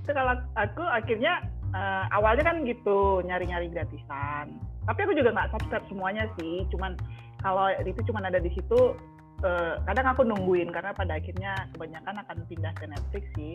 Itu 0.00 0.10
kalau 0.12 0.34
aku 0.56 0.84
akhirnya 0.84 1.44
eh, 1.72 2.04
awalnya 2.12 2.44
kan 2.44 2.56
gitu 2.68 3.24
nyari-nyari 3.24 3.72
gratisan. 3.72 4.60
Tapi 4.84 4.98
aku 5.06 5.12
juga 5.16 5.30
nggak 5.32 5.50
subscribe 5.56 5.86
semuanya 5.88 6.24
sih. 6.40 6.66
Cuman 6.72 6.96
kalau 7.40 7.72
itu 7.84 8.00
cuman 8.10 8.28
ada 8.28 8.40
di 8.42 8.52
situ 8.52 8.96
eh, 9.44 9.74
kadang 9.88 10.06
aku 10.12 10.26
nungguin. 10.26 10.68
Karena 10.72 10.92
pada 10.92 11.16
akhirnya 11.16 11.68
kebanyakan 11.76 12.20
akan 12.26 12.36
pindah 12.48 12.72
ke 12.76 12.84
Netflix 12.88 13.24
sih. 13.36 13.52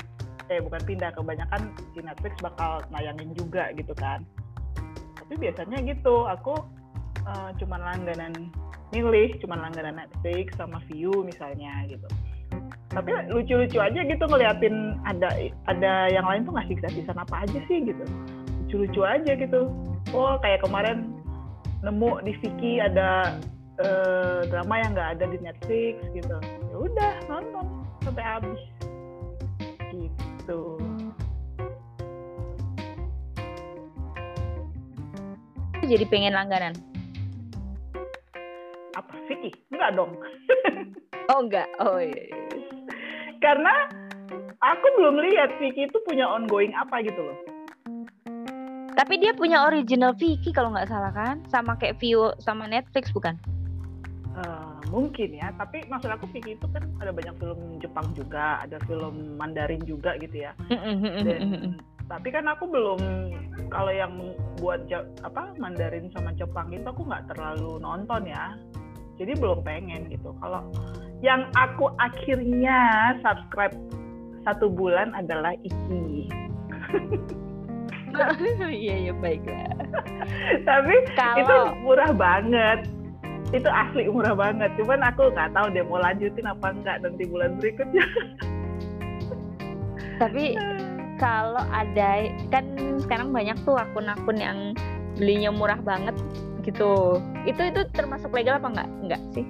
Eh 0.49 0.61
bukan 0.61 0.81
pindah 0.85 1.09
kebanyakan 1.13 1.73
di 1.97 2.01
Netflix 2.05 2.37
bakal 2.41 2.81
nayangin 2.89 3.33
juga 3.37 3.69
gitu 3.77 3.93
kan. 3.97 4.25
Tapi 5.21 5.33
biasanya 5.37 5.81
gitu 5.85 6.25
aku 6.25 6.57
eh, 7.25 7.49
cuman 7.61 7.81
langganan 7.81 8.33
milih 8.95 9.35
cuman 9.43 9.67
langganan 9.67 9.99
Netflix 9.99 10.55
sama 10.55 10.79
View 10.87 11.11
misalnya 11.27 11.83
gitu. 11.91 12.07
Tapi 12.95 13.11
lucu-lucu 13.27 13.75
aja 13.83 13.99
gitu 14.07 14.23
ngeliatin 14.23 14.95
ada 15.03 15.27
ada 15.67 16.07
yang 16.07 16.23
lain 16.23 16.47
tuh 16.47 16.55
ngasih 16.55 16.79
gratisan 16.79 17.17
apa 17.19 17.43
aja 17.43 17.59
sih 17.67 17.83
gitu. 17.83 18.05
Lucu-lucu 18.63 19.01
aja 19.03 19.31
gitu. 19.35 19.67
Oh 20.15 20.39
kayak 20.39 20.63
kemarin 20.63 21.11
nemu 21.83 22.23
di 22.23 22.33
Viki 22.39 22.79
ada 22.79 23.35
eh, 23.83 24.47
drama 24.47 24.75
yang 24.79 24.95
nggak 24.95 25.09
ada 25.19 25.25
di 25.27 25.37
Netflix 25.43 25.95
gitu. 26.15 26.37
Ya 26.71 26.75
udah 26.79 27.13
nonton 27.27 27.65
sampai 28.07 28.23
habis. 28.23 28.61
Gitu. 29.91 30.61
Jadi 35.85 36.05
pengen 36.07 36.33
langganan. 36.33 36.94
Viki 39.27 39.51
enggak 39.73 39.91
dong 39.97 40.11
Oh 41.33 41.41
enggak. 41.41 41.65
Oh 41.81 41.97
iya. 41.97 42.29
iya. 42.29 42.37
karena 43.41 43.73
aku 44.61 44.87
belum 45.01 45.17
lihat 45.25 45.57
Viki 45.57 45.89
itu 45.89 45.97
punya 46.05 46.29
ongoing 46.29 46.73
apa 46.77 47.01
gitu 47.01 47.17
loh 47.17 47.37
Tapi 48.95 49.19
dia 49.19 49.35
punya 49.35 49.67
original 49.67 50.15
Vicky 50.15 50.55
kalau 50.55 50.71
nggak 50.71 50.87
salah 50.87 51.11
kan? 51.11 51.43
Sama 51.51 51.75
kayak 51.75 51.99
View 51.99 52.31
sama 52.39 52.63
Netflix 52.63 53.11
bukan? 53.11 53.35
Eh, 54.35 54.75
mungkin 54.91 55.31
ya 55.31 55.47
tapi 55.55 55.87
maksud 55.87 56.11
aku 56.11 56.27
Viki 56.27 56.59
itu 56.59 56.67
kan 56.75 56.83
ada 56.99 57.15
banyak 57.15 57.31
film 57.39 57.79
Jepang 57.79 58.11
juga 58.19 58.59
ada 58.59 58.75
film 58.83 59.39
Mandarin 59.39 59.79
juga 59.87 60.19
gitu 60.19 60.43
ya 60.43 60.51
dan 61.23 61.79
tapi 62.11 62.35
kan 62.35 62.43
aku 62.51 62.67
belum 62.67 62.99
kalau 63.71 63.95
yang 63.95 64.35
buat 64.59 64.83
apa 65.23 65.55
Mandarin 65.55 66.11
sama 66.11 66.35
Jepang 66.35 66.67
itu 66.75 66.83
aku 66.83 67.07
nggak 67.07 67.31
terlalu 67.31 67.79
nonton 67.79 68.27
ya 68.27 68.59
jadi 69.15 69.31
belum 69.39 69.63
pengen 69.63 70.11
gitu. 70.11 70.35
Kalau 70.43 70.67
yang 71.23 71.47
aku 71.55 71.89
akhirnya 71.97 73.15
subscribe 73.23 73.73
satu 74.45 74.69
bulan 74.69 75.15
adalah 75.15 75.55
Iki. 75.63 76.29
Iya 78.63 78.95
iya 78.95 79.13
baiklah. 79.19 79.75
tapi 80.67 81.03
itu 81.03 81.19
Kalau 81.19 81.75
murah 81.83 82.15
banget. 82.15 82.87
Itu 83.51 83.67
asli 83.67 84.07
murah 84.07 84.31
banget. 84.31 84.71
Cuman 84.79 85.03
aku 85.03 85.35
nggak 85.35 85.51
tahu 85.51 85.67
deh 85.75 85.83
mau 85.83 85.99
lanjutin 85.99 86.47
apa 86.47 86.71
enggak 86.71 87.03
nanti 87.03 87.27
bulan 87.27 87.59
berikutnya. 87.59 88.07
Tapi 90.23 90.55
kalau 91.19 91.63
ada 91.71 92.31
kan 92.55 92.63
sekarang 93.03 93.35
banyak 93.35 93.59
tuh 93.67 93.75
akun-akun 93.75 94.39
yang 94.39 94.59
belinya 95.19 95.51
murah 95.51 95.79
banget 95.83 96.15
gitu. 96.63 97.19
Itu 97.45 97.61
itu 97.61 97.81
termasuk 97.93 98.33
legal 98.33 98.57
apa 98.57 98.67
enggak? 98.67 98.89
Enggak 99.01 99.21
sih. 99.31 99.45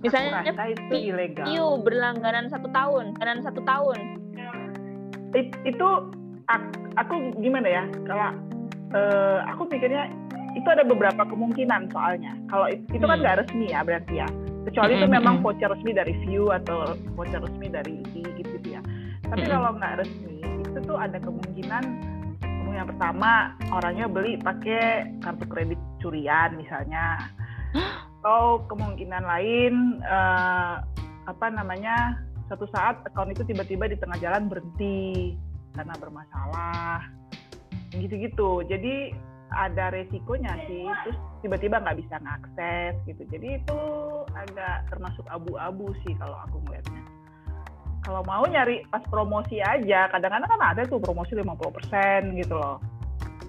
Misalnya 0.00 0.40
itu 0.66 0.94
ilegal 1.12 1.44
View 1.44 1.66
berlangganan 1.84 2.48
satu 2.48 2.68
tahun, 2.72 3.14
langganan 3.20 3.44
satu 3.44 3.60
tahun. 3.62 3.98
It- 5.36 5.60
itu 5.62 5.88
ak- 6.48 6.74
aku 6.98 7.36
gimana 7.38 7.68
ya 7.68 7.84
kalau 8.02 8.28
eh, 8.90 9.38
aku 9.46 9.70
mikirnya 9.70 10.10
itu 10.58 10.66
ada 10.66 10.82
beberapa 10.82 11.22
kemungkinan 11.22 11.94
soalnya 11.94 12.34
kalau 12.50 12.66
it- 12.66 12.82
itu 12.90 13.06
kan 13.06 13.14
Hmm. 13.14 13.22
nggak 13.22 13.38
resmi 13.46 13.70
ya 13.70 13.86
berarti 13.86 14.14
ya 14.18 14.26
kecuali 14.66 14.98
itu 14.98 15.06
Mm-mm, 15.06 15.14
memang 15.14 15.34
mm-mm. 15.38 15.46
voucher 15.46 15.70
resmi 15.70 15.94
dari 15.94 16.12
view 16.26 16.50
atau 16.50 16.98
voucher 17.14 17.38
resmi 17.38 17.70
dari 17.70 18.02
IG 18.02 18.14
gitu, 18.34 18.50
gitu 18.58 18.68
ya 18.74 18.82
tapi 19.24 19.46
Mm-mm. 19.46 19.54
kalau 19.54 19.70
nggak 19.78 19.94
resmi 20.02 20.42
itu 20.42 20.78
tuh 20.82 20.98
ada 20.98 21.22
kemungkinan 21.22 21.82
kemungkinan 22.42 22.86
pertama 22.90 23.30
orangnya 23.70 24.10
beli 24.10 24.34
pakai 24.36 25.06
kartu 25.22 25.46
kredit 25.46 25.79
curian 26.00 26.56
misalnya. 26.56 27.20
Atau 28.20 28.68
kemungkinan 28.68 29.24
lain 29.24 30.04
eh, 30.04 30.74
apa 31.24 31.46
namanya 31.48 32.20
satu 32.52 32.68
saat 32.74 33.00
account 33.08 33.32
itu 33.32 33.46
tiba-tiba 33.46 33.88
di 33.88 33.96
tengah 33.96 34.18
jalan 34.20 34.50
berhenti 34.50 35.36
karena 35.72 35.94
bermasalah. 35.96 37.00
Gitu-gitu. 37.94 38.66
Jadi 38.68 39.14
ada 39.54 39.94
resikonya 39.94 40.52
sih. 40.68 40.84
Terus 41.06 41.18
tiba-tiba 41.40 41.80
nggak 41.80 41.98
bisa 42.04 42.20
ngakses 42.20 42.94
gitu. 43.08 43.22
Jadi 43.32 43.62
itu 43.62 43.80
agak 44.36 44.90
termasuk 44.92 45.24
abu-abu 45.30 45.94
sih 46.04 46.12
kalau 46.20 46.36
aku 46.44 46.60
melihatnya 46.68 47.00
kalau 48.00 48.24
mau 48.24 48.44
nyari 48.48 48.82
pas 48.88 49.04
promosi 49.06 49.60
aja 49.60 50.08
kadang-kadang 50.08 50.48
kan 50.48 50.62
ada 50.74 50.82
tuh 50.88 50.98
promosi 50.98 51.36
50% 51.36 52.40
gitu 52.40 52.56
loh 52.56 52.80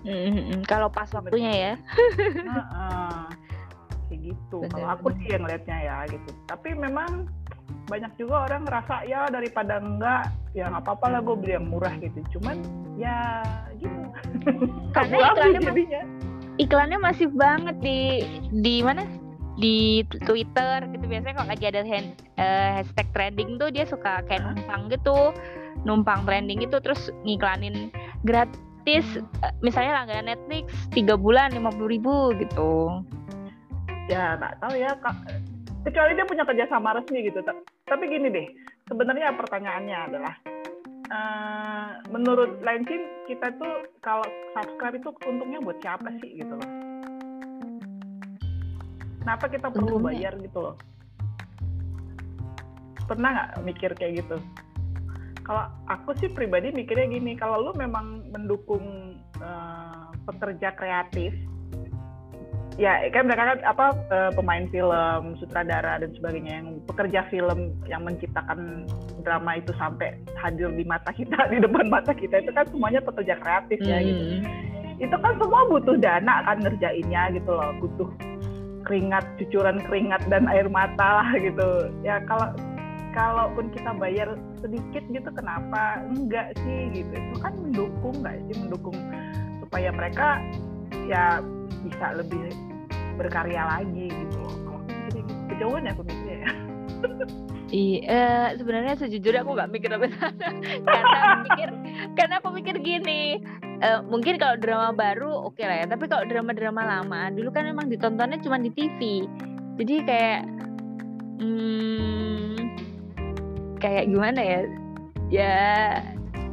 Mm-mm. 0.01 0.65
Kalau 0.65 0.89
pas 0.89 1.07
waktunya 1.13 1.51
ya. 1.51 1.73
Heeh. 2.57 3.21
kayak 4.11 4.21
gitu. 4.27 4.57
Kalau 4.67 4.87
aku 4.91 5.07
sih 5.21 5.27
yang 5.31 5.47
ngelihatnya 5.47 5.77
ya 5.87 5.97
gitu. 6.11 6.29
Tapi 6.49 6.69
memang 6.75 7.31
banyak 7.87 8.11
juga 8.19 8.47
orang 8.47 8.67
ngerasa 8.67 9.07
ya 9.07 9.27
daripada 9.31 9.79
enggak 9.79 10.31
ya 10.51 10.67
nggak 10.67 10.83
apa-apa 10.83 11.05
lah 11.07 11.19
gue 11.23 11.35
beli 11.39 11.53
yang 11.55 11.67
murah 11.71 11.95
gitu. 11.95 12.19
Cuman 12.35 12.59
ya 12.99 13.39
gitu. 13.79 14.01
Karena 14.95 15.15
iklannya 15.31 15.59
jadinya. 15.63 16.01
Iklannya 16.59 16.97
masif 16.99 17.31
banget 17.31 17.79
di 17.79 17.99
di 18.51 18.83
mana? 18.83 19.07
Di 19.55 20.03
Twitter 20.27 20.83
gitu. 20.91 21.05
Biasanya 21.07 21.35
kalau 21.39 21.49
lagi 21.49 21.65
ada 21.71 21.81
hand- 21.87 22.19
eh, 22.35 22.69
hashtag 22.81 23.07
trending 23.15 23.55
tuh 23.55 23.71
dia 23.71 23.87
suka 23.87 24.25
kayak 24.27 24.43
numpang 24.43 24.91
gitu, 24.91 25.31
numpang 25.87 26.27
trending 26.27 26.59
itu 26.67 26.77
terus 26.83 27.07
ngiklanin 27.23 27.93
gratis 28.27 28.59
eh, 28.85 29.53
misalnya 29.59 30.03
langganan 30.03 30.25
Netflix 30.33 30.65
tiga 30.89 31.13
bulan 31.15 31.53
lima 31.53 31.69
puluh 31.69 31.89
ribu 31.93 32.15
gitu. 32.37 33.03
ya 34.09 34.35
nggak 34.35 34.59
tahu 34.59 34.73
ya 34.75 34.91
Kak. 34.99 35.15
kecuali 35.81 36.11
dia 36.13 36.25
punya 36.25 36.43
kerjasama 36.43 36.93
resmi 36.93 37.25
gitu 37.25 37.39
Ta- 37.41 37.57
tapi 37.87 38.05
gini 38.05 38.27
deh 38.27 38.47
sebenarnya 38.85 39.33
pertanyaannya 39.33 39.97
adalah 40.09 40.33
eh, 41.07 41.89
menurut 42.09 42.59
Lensin 42.61 43.01
kita 43.25 43.53
tuh 43.55 43.87
kalau 44.03 44.25
subscribe 44.51 44.99
itu 44.99 45.09
untungnya 45.23 45.59
buat 45.63 45.77
siapa 45.79 46.11
sih 46.19 46.43
gitu 46.43 46.53
loh 46.53 46.69
kenapa 49.21 49.45
kita 49.47 49.67
perlu 49.69 50.01
Untungnya? 50.01 50.07
bayar 50.17 50.33
gitu 50.41 50.59
loh 50.59 50.75
pernah 53.07 53.29
nggak 53.31 53.49
mikir 53.63 53.91
kayak 53.95 54.13
gitu 54.23 54.37
kalau 55.45 55.65
aku 55.89 56.13
sih 56.21 56.29
pribadi 56.29 56.69
mikirnya 56.71 57.07
gini 57.09 57.33
kalau 57.37 57.69
lu 57.69 57.71
memang 57.77 58.25
mendukung 58.29 59.17
eh, 59.41 60.05
pekerja 60.25 60.73
kreatif 60.77 61.33
ya 62.79 63.03
kan 63.11 63.27
mereka 63.27 63.43
kan 63.55 63.59
apa 63.67 63.85
eh, 64.09 64.31
pemain 64.31 64.65
film 64.71 65.35
sutradara 65.37 65.99
dan 65.99 66.11
sebagainya 66.15 66.63
yang 66.63 66.67
pekerja 66.87 67.27
film 67.27 67.75
yang 67.85 68.01
menciptakan 68.07 68.87
drama 69.27 69.59
itu 69.59 69.75
sampai 69.75 70.15
hadir 70.39 70.71
di 70.71 70.87
mata 70.87 71.11
kita 71.11 71.35
di 71.53 71.59
depan 71.59 71.91
mata 71.91 72.15
kita 72.15 72.39
itu 72.39 72.51
kan 72.55 72.65
semuanya 72.71 73.03
pekerja 73.03 73.35
kreatif 73.37 73.79
ya 73.83 73.99
gitu. 74.01 74.23
Hmm. 74.41 74.43
itu 75.01 75.15
kan 75.17 75.33
semua 75.41 75.65
butuh 75.65 75.97
dana 75.97 76.45
kan 76.45 76.61
ngerjainnya 76.61 77.33
gitu 77.33 77.49
loh. 77.49 77.73
Butuh 77.81 78.09
keringat 78.85 79.25
cucuran 79.41 79.81
keringat 79.89 80.21
dan 80.29 80.45
air 80.45 80.69
mata 80.69 81.25
lah 81.25 81.29
gitu. 81.45 81.89
Ya 82.05 82.21
kalau 82.29 82.53
kalaupun 83.11 83.71
kita 83.71 83.91
bayar 83.95 84.35
sedikit 84.59 85.03
gitu 85.11 85.29
kenapa 85.35 86.03
enggak 86.07 86.55
sih 86.63 86.91
gitu. 86.95 87.11
Itu 87.11 87.35
kan 87.39 87.53
mendukung 87.59 88.15
nggak 88.23 88.37
sih? 88.47 88.55
Mendukung 88.59 88.97
supaya 89.63 89.89
mereka 89.91 90.39
ya 91.07 91.39
bisa 91.83 92.15
lebih 92.15 92.51
berkarya 93.19 93.63
lagi 93.67 94.07
gitu. 94.11 94.41
Kejauhan 95.51 95.87
ya 95.87 95.91
aku 95.93 96.03
mikirnya 96.07 96.37
ya. 96.41 96.51
Iya, 97.71 98.51
sebenarnya 98.59 98.99
sejujurnya 98.99 99.47
aku 99.47 99.55
nggak 99.55 99.71
mikir 99.71 99.95
sana 99.95 100.47
karena 100.91 101.19
mikir 101.47 101.69
karena 102.19 102.35
aku 102.43 102.51
mikir 102.51 102.75
gini 102.83 103.39
eh, 103.79 103.99
mungkin 104.03 104.35
kalau 104.35 104.59
drama 104.59 104.91
baru 104.91 105.47
oke 105.47 105.63
lah 105.63 105.79
ya. 105.79 105.85
Tapi 105.87 106.11
kalau 106.11 106.27
drama-drama 106.27 106.83
lama 106.83 107.31
dulu 107.31 107.47
kan 107.55 107.63
emang 107.63 107.87
ditontonnya 107.87 108.43
cuma 108.43 108.59
di 108.59 108.75
TV 108.75 109.23
jadi 109.79 109.95
kayak 110.03 110.41
hmm, 111.41 112.20
kayak 113.81 114.05
gimana 114.07 114.39
ya 114.39 114.59
ya 115.33 115.55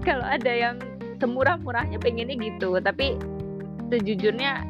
kalau 0.03 0.25
ada 0.25 0.49
yang 0.51 0.77
semurah-murahnya 1.21 2.01
pengennya 2.01 2.41
gitu 2.41 2.81
tapi 2.81 3.21
sejujurnya 3.93 4.65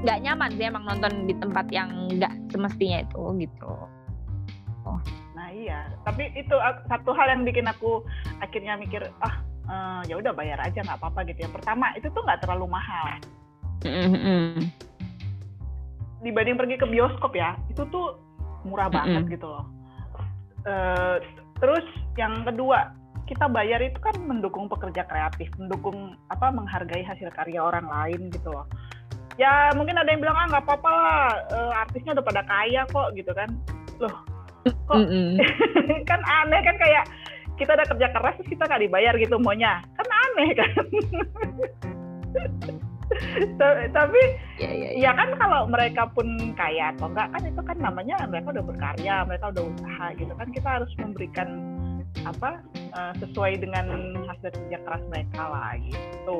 nggak 0.00 0.20
nyaman 0.24 0.50
sih 0.56 0.64
emang 0.64 0.88
nonton 0.88 1.28
di 1.28 1.34
tempat 1.36 1.68
yang 1.68 1.92
nggak 2.16 2.32
semestinya 2.48 3.04
itu 3.04 3.22
gitu 3.44 3.74
Nah 5.36 5.48
iya, 5.52 5.88
tapi 6.04 6.30
itu 6.36 6.56
satu 6.86 7.10
hal 7.16 7.26
yang 7.32 7.42
bikin 7.46 7.66
aku 7.68 8.04
akhirnya 8.38 8.76
mikir 8.76 9.08
ah 9.24 9.40
eh, 9.66 10.00
ya 10.10 10.14
udah 10.20 10.32
bayar 10.34 10.58
aja 10.60 10.84
nggak 10.84 10.98
apa-apa 11.00 11.26
gitu 11.30 11.46
ya. 11.46 11.50
Pertama 11.50 11.92
itu 11.96 12.12
tuh 12.12 12.22
nggak 12.24 12.44
terlalu 12.44 12.66
mahal 12.70 13.18
Mm-mm. 13.80 14.68
dibanding 16.20 16.60
pergi 16.60 16.76
ke 16.76 16.86
bioskop 16.86 17.32
ya. 17.32 17.56
Itu 17.72 17.88
tuh 17.88 18.20
murah 18.68 18.92
banget 18.92 19.40
gitu 19.40 19.48
loh. 19.48 19.64
Eh, 20.68 21.16
terus 21.60 21.84
yang 22.16 22.42
kedua 22.42 22.92
kita 23.28 23.46
bayar 23.46 23.78
itu 23.78 23.94
kan 24.02 24.18
mendukung 24.26 24.66
pekerja 24.66 25.06
kreatif, 25.06 25.46
mendukung 25.54 26.18
apa 26.34 26.50
menghargai 26.50 27.06
hasil 27.06 27.30
karya 27.30 27.62
orang 27.62 27.86
lain 27.86 28.26
gitu 28.34 28.50
loh. 28.50 28.66
Ya 29.38 29.70
mungkin 29.78 29.94
ada 29.94 30.10
yang 30.10 30.18
bilang 30.18 30.34
ah 30.34 30.50
nggak 30.50 30.66
apa-apa 30.66 30.90
lah, 30.90 31.30
eh, 31.54 31.72
artisnya 31.78 32.18
udah 32.18 32.26
pada 32.26 32.42
kaya 32.42 32.82
kok 32.90 33.14
gitu 33.14 33.30
kan. 33.30 33.54
Loh 34.02 34.40
kok 34.64 34.96
Mm-mm. 34.96 35.40
kan 36.10 36.20
aneh 36.26 36.60
kan 36.60 36.76
kayak 36.76 37.04
kita 37.56 37.76
udah 37.76 37.86
kerja 37.88 38.08
keras 38.12 38.34
terus 38.40 38.50
kita 38.56 38.64
nggak 38.68 38.82
dibayar 38.88 39.14
gitu 39.16 39.36
maunya 39.40 39.80
kan 39.96 40.08
aneh 40.08 40.50
kan 40.56 40.70
tapi 43.90 44.20
ya 44.62 44.70
ya 44.70 44.70
ya 44.70 44.90
ya 44.94 45.10
kan 45.14 45.34
kalau 45.36 45.66
mereka 45.66 46.06
pun 46.14 46.54
kaya 46.54 46.94
atau 46.94 47.10
enggak 47.10 47.28
kan 47.34 47.42
itu 47.42 47.60
kan 47.66 47.76
namanya 47.82 48.16
mereka 48.30 48.54
udah 48.54 48.64
berkarya 48.64 49.14
mereka 49.26 49.50
udah 49.50 49.64
usaha 49.66 50.06
gitu 50.14 50.32
kan 50.38 50.48
kita 50.54 50.68
harus 50.80 50.92
memberikan 50.98 51.48
apa 52.22 52.62
eh, 52.74 53.12
sesuai 53.18 53.62
dengan 53.62 53.86
hasil 54.30 54.50
kerja 54.54 54.78
keras 54.86 55.02
mereka 55.10 55.42
lah 55.42 55.74
gitu 55.82 56.38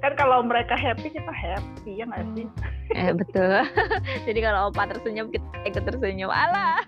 kan 0.00 0.12
kalau 0.16 0.40
mereka 0.44 0.76
happy 0.76 1.08
kita 1.12 1.32
happy 1.32 2.00
ya 2.00 2.04
nggak 2.08 2.24
sih 2.36 2.48
Eh, 2.94 3.10
betul. 3.10 3.66
Jadi 4.26 4.38
kalau 4.38 4.70
opa 4.70 4.86
tersenyum 4.86 5.26
kita 5.34 5.42
ikut 5.66 5.82
tersenyum. 5.82 6.30
Alah. 6.30 6.78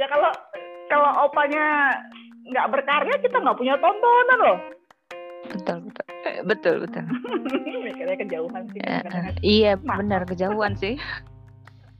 ya 0.00 0.08
kalau 0.08 0.32
kalau 0.88 1.10
opanya 1.28 1.92
nggak 2.50 2.66
berkarya 2.68 3.14
kita 3.18 3.36
nggak 3.36 3.56
punya 3.56 3.74
tontonan 3.76 4.40
loh 4.40 4.58
Betul 5.42 5.82
betul. 5.82 6.04
Eh, 6.22 6.36
Betul 6.42 6.74
betul. 6.80 7.04
mikirnya 7.82 8.16
kejauhan 8.16 8.62
sih 8.68 8.78
kadang-kadang. 8.78 9.34
iya 9.40 9.72
Maaf. 9.76 9.98
benar 9.98 10.22
kejauhan 10.22 10.72
sih. 10.74 10.94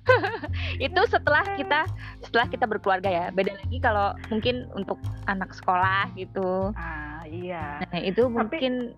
itu 0.78 1.00
setelah 1.04 1.42
kita 1.52 1.82
setelah 2.20 2.46
kita 2.46 2.64
berkeluarga 2.64 3.08
ya. 3.08 3.26
Beda 3.28 3.50
lagi 3.56 3.78
kalau 3.78 4.14
mungkin 4.28 4.70
untuk 4.72 4.96
anak 5.26 5.50
sekolah 5.50 6.14
gitu. 6.14 6.70
ah 6.74 7.24
iya 7.24 7.82
Nah, 7.84 7.98
itu 7.98 8.22
mungkin 8.24 8.94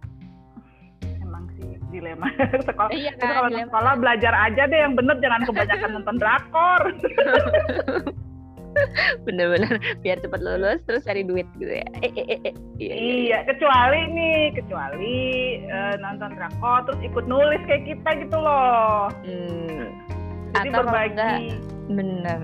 emang 1.18 1.48
sih 1.54 1.72
dilema 1.88 2.28
sekolah 2.68 2.90
iya 2.90 3.08
itu 3.10 3.22
kalau 3.22 3.42
kan. 3.42 3.52
dilema. 3.52 3.68
sekolah 3.68 3.92
belajar 3.96 4.34
aja 4.42 4.62
deh 4.64 4.80
yang 4.80 4.92
bener 4.92 5.16
jangan 5.16 5.40
kebanyakan 5.44 5.90
nonton 5.92 6.16
drakor 6.18 6.80
Bener-bener 9.26 9.72
biar 10.00 10.18
cepat 10.18 10.40
lulus 10.40 10.80
terus 10.82 11.02
cari 11.02 11.22
duit 11.22 11.44
gitu 11.56 11.72
ya. 11.72 11.86
Eh, 11.98 12.10
eh, 12.10 12.26
eh, 12.28 12.40
eh. 12.42 12.54
Iya, 12.76 12.94
iya, 12.94 13.14
iya. 13.18 13.38
kecuali 13.44 14.00
nih 14.08 14.38
kecuali 14.54 15.16
eh, 15.62 15.94
nonton 15.96 16.32
drakor 16.32 16.84
terus 16.84 17.00
ikut 17.02 17.24
nulis 17.24 17.60
kayak 17.64 17.84
kita 17.86 18.10
gitu 18.18 18.36
loh 18.36 19.08
Hmm. 19.22 19.88
jadi 20.52 20.68
Atau 20.68 20.80
berbagi 20.82 21.12
enggak, 21.12 21.38
Bener. 21.88 22.40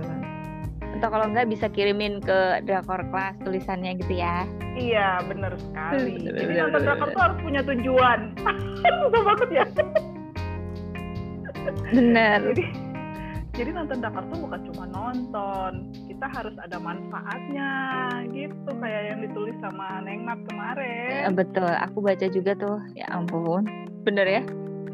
Atau 0.88 1.08
kalau 1.08 1.26
enggak 1.26 1.46
bisa 1.46 1.66
kirimin 1.68 2.18
ke 2.18 2.38
drakor 2.62 3.04
kelas 3.08 3.36
tulisannya 3.40 3.98
gitu 3.98 4.14
ya. 4.14 4.42
iya 4.74 5.18
bener 5.22 5.52
sekali 5.58 6.16
Bener, 6.18 6.32
jadi 6.32 6.44
bener, 6.46 6.60
nonton 6.60 6.72
bener, 6.74 6.86
drakor 6.86 7.02
bener. 7.02 7.14
tuh 7.14 7.22
harus 7.22 7.38
punya 7.40 7.60
tujuan 7.64 8.20
susah 9.02 9.22
banget 9.24 9.48
ya 9.52 9.64
Bener. 11.90 12.38
jadi 12.46 12.64
jadi 13.54 13.70
nonton 13.74 13.96
drakor 13.98 14.24
tuh 14.24 14.38
bukan 14.38 14.60
cuma 14.70 14.84
nonton 14.86 15.72
kita 16.18 16.34
harus 16.34 16.56
ada 16.58 16.82
manfaatnya 16.82 17.70
gitu 18.34 18.70
kayak 18.82 19.02
yang 19.06 19.18
ditulis 19.22 19.54
sama 19.62 20.02
Neng 20.02 20.26
Mat 20.26 20.34
Eh, 20.34 20.46
kemarin 20.50 21.30
betul, 21.30 21.70
aku 21.70 22.02
baca 22.02 22.26
juga 22.26 22.58
tuh. 22.58 22.82
Ya 22.98 23.06
ampun. 23.14 23.62
Bener 24.02 24.26
ya? 24.26 24.42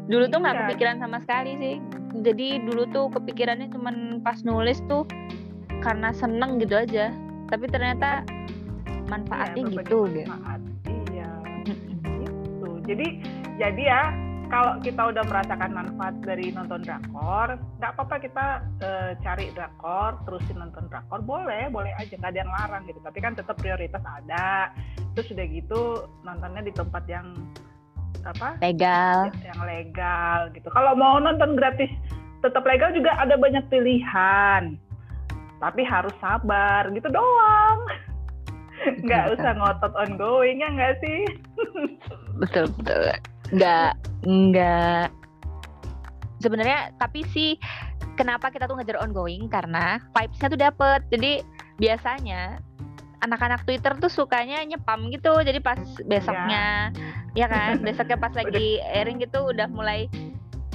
Dulu 0.05 0.29
tuh 0.29 0.37
nggak 0.37 0.53
Iya. 0.53 0.61
kepikiran 0.69 1.01
sama 1.01 1.17
sekali 1.25 1.57
sih. 1.57 1.75
Jadi 2.21 2.61
dulu 2.61 2.85
tuh 2.93 3.09
kepikirannya 3.09 3.73
cuman 3.73 4.21
pas 4.21 4.37
nulis 4.45 4.77
tuh 4.85 5.09
karena 5.81 6.13
seneng 6.13 6.61
gitu 6.61 6.77
aja. 6.77 7.09
Tapi 7.49 7.73
ternyata 7.73 8.21
manfaatnya 9.09 9.65
Iya, 9.65 9.81
berbagi 9.81 9.81
gitu. 9.81 9.99
gitu. 10.05 10.29
manfaat. 10.29 10.61
iya 11.09 11.29
Mm-mm. 11.65 12.21
gitu 12.21 12.69
jadi 12.85 13.07
jadi 13.57 13.81
ya 13.81 14.01
kalau 14.55 14.79
kita 14.79 15.01
udah 15.11 15.23
merasakan 15.27 15.71
manfaat 15.75 16.15
dari 16.23 16.47
nonton 16.55 16.79
drakor 16.79 17.59
nggak 17.59 17.91
apa-apa 17.91 18.15
kita 18.23 18.45
eh, 18.79 19.11
cari 19.19 19.51
drakor 19.51 20.15
terusin 20.23 20.55
nonton 20.55 20.87
drakor 20.87 21.19
boleh 21.19 21.67
boleh 21.67 21.91
aja 21.99 22.15
nggak 22.15 22.31
ada 22.31 22.39
yang 22.39 22.51
larang 22.55 22.87
gitu. 22.87 23.03
Tapi 23.03 23.19
kan 23.19 23.35
tetap 23.35 23.59
prioritas 23.59 23.99
ada. 24.07 24.71
Terus 25.11 25.27
udah 25.35 25.45
gitu 25.51 25.81
nontonnya 26.23 26.63
di 26.63 26.71
tempat 26.71 27.03
yang 27.11 27.35
apa? 28.23 28.55
Legal. 28.63 29.27
yang 29.43 29.61
legal 29.67 30.47
gitu. 30.55 30.71
Kalau 30.71 30.95
mau 30.95 31.19
nonton 31.19 31.59
gratis 31.59 31.91
tetap 32.39 32.63
legal 32.63 32.95
juga 32.95 33.11
ada 33.19 33.35
banyak 33.35 33.67
pilihan. 33.67 34.79
Tapi 35.59 35.83
harus 35.83 36.15
sabar 36.23 36.87
gitu 36.95 37.11
doang. 37.11 37.79
Nggak 39.03 39.35
usah 39.35 39.51
ngotot 39.59 39.91
ongoing 39.99 40.63
ya 40.63 40.69
nggak 40.71 40.95
sih? 41.03 41.19
Betul 42.39 42.67
betul 42.75 43.34
nggak 43.53 43.91
nggak. 44.25 45.07
Sebenarnya 46.41 46.93
tapi 46.97 47.25
sih 47.29 47.57
kenapa 48.17 48.49
kita 48.49 48.65
tuh 48.65 48.77
ngejar 48.79 49.01
ongoing? 49.01 49.49
Karena 49.51 50.01
vibes-nya 50.13 50.47
tuh 50.49 50.59
dapet. 50.59 50.99
Jadi 51.13 51.31
biasanya 51.77 52.57
anak-anak 53.25 53.65
Twitter 53.65 53.93
tuh 53.97 54.09
sukanya 54.09 54.61
nyepam 54.65 55.09
gitu. 55.13 55.41
Jadi 55.41 55.59
pas 55.61 55.79
besoknya 56.05 56.89
ya 57.37 57.45
kan? 57.49 57.81
Besoknya 57.81 58.17
pas 58.17 58.33
lagi 58.39 58.81
airing 58.81 59.21
gitu 59.21 59.53
udah 59.53 59.69
mulai 59.69 60.09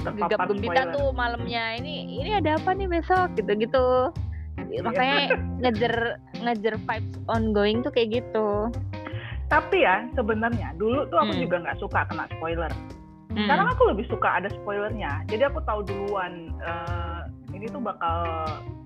gegap 0.01 0.49
spoiler. 0.49 0.91
tuh 0.95 1.07
malamnya. 1.13 1.77
Ini 1.77 2.23
ini 2.23 2.31
ada 2.35 2.57
apa 2.57 2.71
nih 2.71 2.87
besok? 2.87 3.35
Gitu 3.35 3.51
gitu. 3.67 4.11
Makanya 4.71 5.35
ngejar 5.59 5.95
ngejar 6.39 6.75
vibes 6.79 7.15
ongoing 7.27 7.83
tuh 7.83 7.91
kayak 7.91 8.23
gitu 8.23 8.71
tapi 9.51 9.83
ya 9.83 10.07
sebenarnya 10.15 10.71
dulu 10.75 11.03
tuh 11.05 11.19
aku 11.19 11.35
Hmm. 11.35 11.43
juga 11.43 11.55
nggak 11.59 11.77
suka 11.77 11.99
kena 12.07 12.25
spoiler 12.31 12.71
Hmm. 13.31 13.47
sekarang 13.47 13.67
aku 13.69 13.83
lebih 13.91 14.05
suka 14.07 14.29
ada 14.39 14.49
spoilernya 14.49 15.11
jadi 15.27 15.51
aku 15.51 15.59
tahu 15.61 15.83
duluan 15.83 16.55
eh, 16.57 17.21
ini 17.51 17.67
tuh 17.67 17.79
bakal 17.79 18.23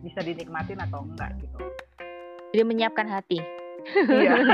bisa 0.02 0.22
dinikmatin 0.22 0.82
atau 0.82 1.06
enggak 1.06 1.30
gitu 1.38 1.58
jadi 2.50 2.64
menyiapkan 2.66 3.06
hati 3.06 3.38
Iya. 4.10 4.34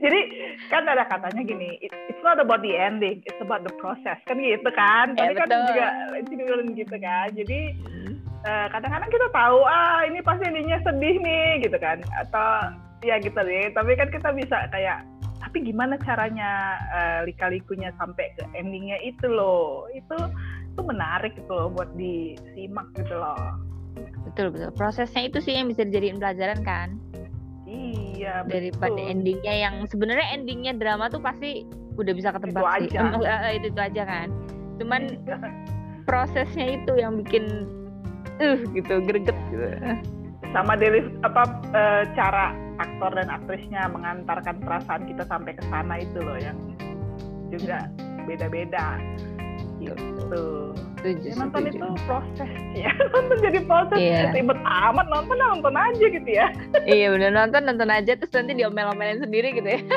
Jadi 0.00 0.20
kan 0.68 0.84
ada 0.84 1.04
katanya 1.04 1.40
gini, 1.40 1.76
"It- 1.80 1.92
it's 2.08 2.20
not 2.20 2.36
about 2.36 2.60
the 2.60 2.72
ending, 2.72 3.20
it's 3.24 3.40
about 3.40 3.60
the 3.62 3.72
process 3.76 4.16
kan 4.24 4.36
gitu 4.36 4.68
kan. 4.72 5.12
Ya, 5.14 5.28
Tapi 5.28 5.34
kan 5.36 5.48
betul. 5.48 5.64
juga 5.68 5.86
bilang 6.28 6.70
gitu 6.72 6.96
kan. 6.96 7.28
Jadi 7.32 7.60
eh, 8.40 8.66
kadang-kadang 8.72 9.08
kita 9.08 9.26
tahu 9.30 9.58
ah 9.62 10.00
ini 10.04 10.20
pasti 10.20 10.48
endingnya 10.48 10.80
sedih 10.80 11.16
nih 11.16 11.60
gitu 11.60 11.76
kan. 11.76 12.00
Atau 12.16 12.48
ya 13.02 13.16
gitu 13.20 13.36
deh. 13.36 13.72
Tapi 13.72 13.90
kan 13.96 14.08
kita 14.08 14.30
bisa 14.32 14.68
kayak 14.72 15.04
tapi 15.40 15.64
gimana 15.64 15.96
caranya 16.04 16.76
eh, 16.92 17.20
lika-likunya 17.26 17.90
sampai 17.96 18.32
ke 18.36 18.44
endingnya 18.54 19.00
itu 19.02 19.26
loh. 19.26 19.88
Itu 19.96 20.16
itu 20.70 20.80
menarik 20.86 21.34
gitu 21.34 21.50
loh 21.50 21.68
buat 21.74 21.90
disimak 21.98 22.86
gitu 22.96 23.14
loh. 23.18 23.58
betul 24.24 24.54
betul 24.54 24.70
prosesnya 24.78 25.26
itu 25.26 25.42
sih 25.42 25.58
yang 25.58 25.66
bisa 25.66 25.82
dijadiin 25.82 26.22
pelajaran 26.22 26.62
kan 26.62 26.94
Iya, 27.66 28.46
daripada 28.46 28.94
betul. 28.94 29.10
endingnya 29.10 29.54
yang 29.66 29.74
sebenarnya 29.90 30.26
endingnya 30.30 30.72
drama 30.78 31.10
tuh 31.10 31.18
pasti 31.18 31.66
udah 31.98 32.12
bisa 32.14 32.30
ketebak 32.30 32.62
Itu 32.86 32.94
sih 32.94 32.98
aja. 32.98 33.00
Eh, 33.50 33.52
itu 33.58 33.66
itu 33.74 33.80
aja 33.82 34.02
kan 34.06 34.28
cuman 34.80 35.02
prosesnya 36.08 36.80
itu 36.80 36.92
yang 36.96 37.18
bikin 37.20 37.68
uh 38.40 38.60
gitu 38.72 38.94
greget 39.04 39.36
gitu 39.52 39.68
sama 40.50 40.74
dari 40.74 41.00
apa 41.22 41.42
uh, 41.74 42.02
cara 42.18 42.52
aktor 42.80 43.12
dan 43.14 43.28
aktrisnya 43.28 43.86
mengantarkan 43.92 44.56
perasaan 44.64 45.04
kita 45.06 45.22
sampai 45.28 45.52
ke 45.54 45.62
sana 45.68 46.00
itu 46.00 46.18
loh 46.18 46.38
yang 46.40 46.56
juga 47.52 47.86
beda-beda 48.24 48.98
gitu. 49.80 50.04
Tujuh, 51.00 51.32
ya, 51.32 51.40
nonton 51.40 51.72
itu 51.72 51.80
proses 52.04 52.50
ya 52.76 52.92
nonton 53.16 53.36
jadi 53.40 53.64
proses 53.64 53.96
Iya. 53.96 54.36
ribet 54.36 54.60
amat 54.60 55.06
nonton 55.08 55.40
ya 55.40 55.46
nonton 55.56 55.72
aja 55.72 56.04
gitu 56.12 56.28
ya 56.28 56.46
iya 56.84 57.08
bener 57.08 57.32
nonton 57.32 57.64
nonton 57.64 57.88
aja 57.88 58.12
terus 58.20 58.28
nanti 58.36 58.52
diomel-omelin 58.60 59.24
sendiri 59.24 59.56
gitu 59.56 59.64
ya. 59.64 59.80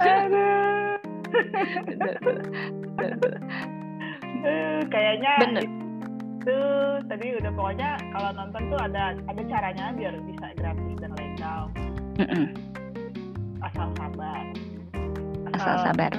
Aduh. 0.00 0.98
Eh, 4.46 4.80
kayaknya 4.88 5.32
Bener. 5.42 5.64
Itu 6.46 6.62
tadi 7.10 7.26
udah 7.42 7.52
pokoknya 7.58 7.90
kalau 8.14 8.30
nonton 8.38 8.62
tuh 8.70 8.78
ada 8.78 9.18
ada 9.26 9.42
caranya 9.50 9.90
biar 9.98 10.14
bisa 10.30 10.46
gratis 10.54 10.94
dan 11.02 11.10
legal 11.18 11.60
Mm-mm. 12.22 12.46
asal 13.66 13.90
sabar 13.98 14.46
Asal 15.58 15.76
sabar. 15.90 16.12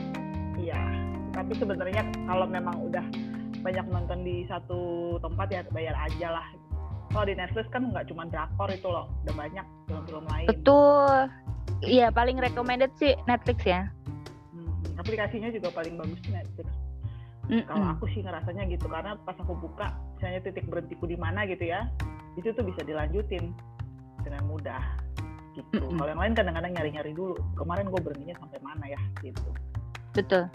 iya 0.60 0.76
tapi 1.32 1.56
sebenarnya 1.56 2.04
kalau 2.28 2.44
memang 2.44 2.76
udah 2.92 3.06
banyak 3.64 3.88
nonton 3.88 4.28
di 4.28 4.44
satu 4.52 5.16
tempat 5.24 5.48
ya 5.48 5.62
bayar 5.72 5.96
aja 5.96 6.44
lah 6.44 6.48
kalau 7.16 7.24
di 7.24 7.36
Netflix 7.40 7.72
kan 7.72 7.88
nggak 7.88 8.12
cuma 8.12 8.28
drakor 8.28 8.68
itu 8.68 8.88
loh 8.92 9.08
udah 9.24 9.36
banyak 9.48 9.66
film-film 9.88 10.26
lain 10.28 10.48
Betul. 10.52 11.32
Iya 11.86 12.10
paling 12.10 12.42
recommended 12.42 12.90
sih 12.98 13.14
Netflix 13.30 13.62
ya. 13.64 13.86
Hmm, 14.52 14.76
aplikasinya 15.00 15.48
juga 15.56 15.72
paling 15.72 15.96
bagus 15.96 16.20
Netflix 16.28 16.68
Mm-mm. 17.48 17.64
kalau 17.64 17.96
aku 17.96 18.12
sih 18.12 18.20
ngerasanya 18.28 18.68
gitu 18.68 18.92
karena 18.92 19.16
pas 19.24 19.38
aku 19.40 19.56
buka 19.56 19.88
misalnya 20.18 20.42
titik 20.42 20.66
berhentiku 20.66 21.06
di 21.06 21.16
mana 21.16 21.46
gitu 21.46 21.62
ya 21.64 21.86
itu 22.34 22.50
tuh 22.52 22.62
bisa 22.62 22.82
dilanjutin 22.82 23.54
dengan 24.22 24.42
mudah 24.46 24.82
gitu 25.54 25.78
Mm-mm. 25.78 25.98
kalau 25.98 26.10
yang 26.10 26.22
lain 26.22 26.34
kadang-kadang 26.34 26.72
nyari-nyari 26.74 27.12
dulu 27.14 27.38
kemarin 27.54 27.88
gue 27.88 28.02
berhentinya 28.02 28.36
sampai 28.38 28.60
mana 28.62 28.86
ya 28.86 29.00
gitu 29.22 29.42
Betul 30.12 30.50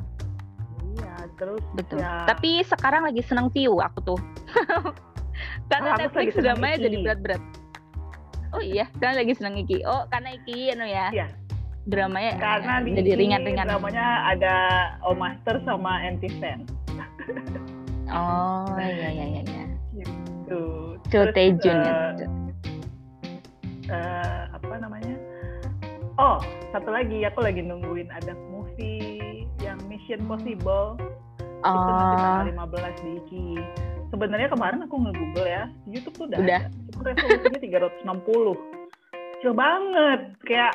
iya 0.92 1.14
terus 1.38 1.62
betul. 1.72 2.02
ya 2.02 2.26
Tapi 2.26 2.60
sekarang 2.62 3.06
lagi 3.06 3.22
seneng 3.22 3.48
view 3.48 3.78
aku 3.78 4.02
tuh. 4.04 4.18
Oh, 4.76 4.92
karena 5.72 5.96
aku 5.96 6.04
Netflix 6.04 6.36
dramanya 6.36 6.76
Iki. 6.76 6.84
jadi 6.84 6.96
berat-berat. 7.00 7.42
Oh 8.52 8.60
iya, 8.60 8.84
karena 9.00 9.24
lagi 9.24 9.32
seneng 9.32 9.56
Iki. 9.56 9.88
Oh 9.88 10.04
karena 10.10 10.36
Iki 10.36 10.76
anu 10.76 10.84
ya. 10.84 11.06
Iya. 11.08 11.26
Dramanya 11.82 12.32
karena 12.36 12.72
di 12.84 12.90
jadi 12.92 13.12
ringan-ringan. 13.16 13.66
namanya 13.72 14.06
ada 14.28 14.54
O 15.02 15.16
Master 15.16 15.64
sama 15.64 15.96
Anti 16.04 16.28
Fan 16.36 16.68
Oh 18.12 18.76
iya 18.78 19.08
iya 19.10 19.24
iya. 19.26 19.42
iya. 19.42 19.64
gitu 19.96 20.96
Terus, 21.08 21.32
Taejun 21.36 21.78
ya. 21.80 21.92
eh, 21.92 22.28
eh, 23.92 24.40
apa 24.52 24.74
namanya 24.80 25.16
oh 26.20 26.40
satu 26.72 26.88
lagi 26.92 27.24
aku 27.24 27.40
lagi 27.44 27.60
nungguin 27.64 28.08
ada 28.12 28.32
movie 28.52 29.44
yang 29.60 29.76
Mission 29.88 30.24
Possible 30.28 30.96
itu 31.62 31.90
nanti 31.94 32.14
Oh 32.18 32.18
tanggal 32.18 32.46
15 32.50 33.04
di 33.06 33.10
Iki. 33.22 33.46
Sebenarnya 34.10 34.48
kemarin 34.50 34.82
aku 34.84 34.96
nge-google 34.98 35.46
ya, 35.46 35.64
YouTube 35.88 36.14
tuh 36.18 36.26
udah, 36.28 36.38
Udah. 36.42 36.60
ada. 36.66 36.90
Cuma 36.90 37.02
resolusinya 37.06 37.60
360. 38.02 38.58
Kecil 39.38 39.52
banget. 39.56 40.20
Kayak 40.44 40.74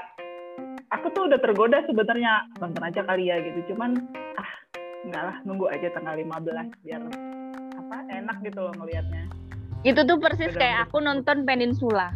aku 0.90 1.06
tuh 1.14 1.28
udah 1.30 1.40
tergoda 1.44 1.84
sebenarnya 1.86 2.48
nonton 2.58 2.82
aja 2.82 3.02
kali 3.04 3.30
ya 3.30 3.38
gitu. 3.44 3.76
Cuman 3.76 4.00
ah 4.40 4.50
enggak 5.08 5.24
lah, 5.24 5.38
nunggu 5.42 5.66
aja 5.68 5.88
tanggal 5.90 6.14
15 6.14 6.84
biar 6.84 7.02
apa 7.78 7.98
enak 8.10 8.38
gitu 8.42 8.60
loh 8.60 8.74
ngelihatnya. 8.76 9.24
itu 9.82 10.02
tuh 10.02 10.18
persis 10.18 10.50
Udah 10.50 10.60
kayak 10.60 10.76
menurut 10.76 10.90
aku 10.90 10.98
nonton 11.00 11.38
Peninsula. 11.44 12.08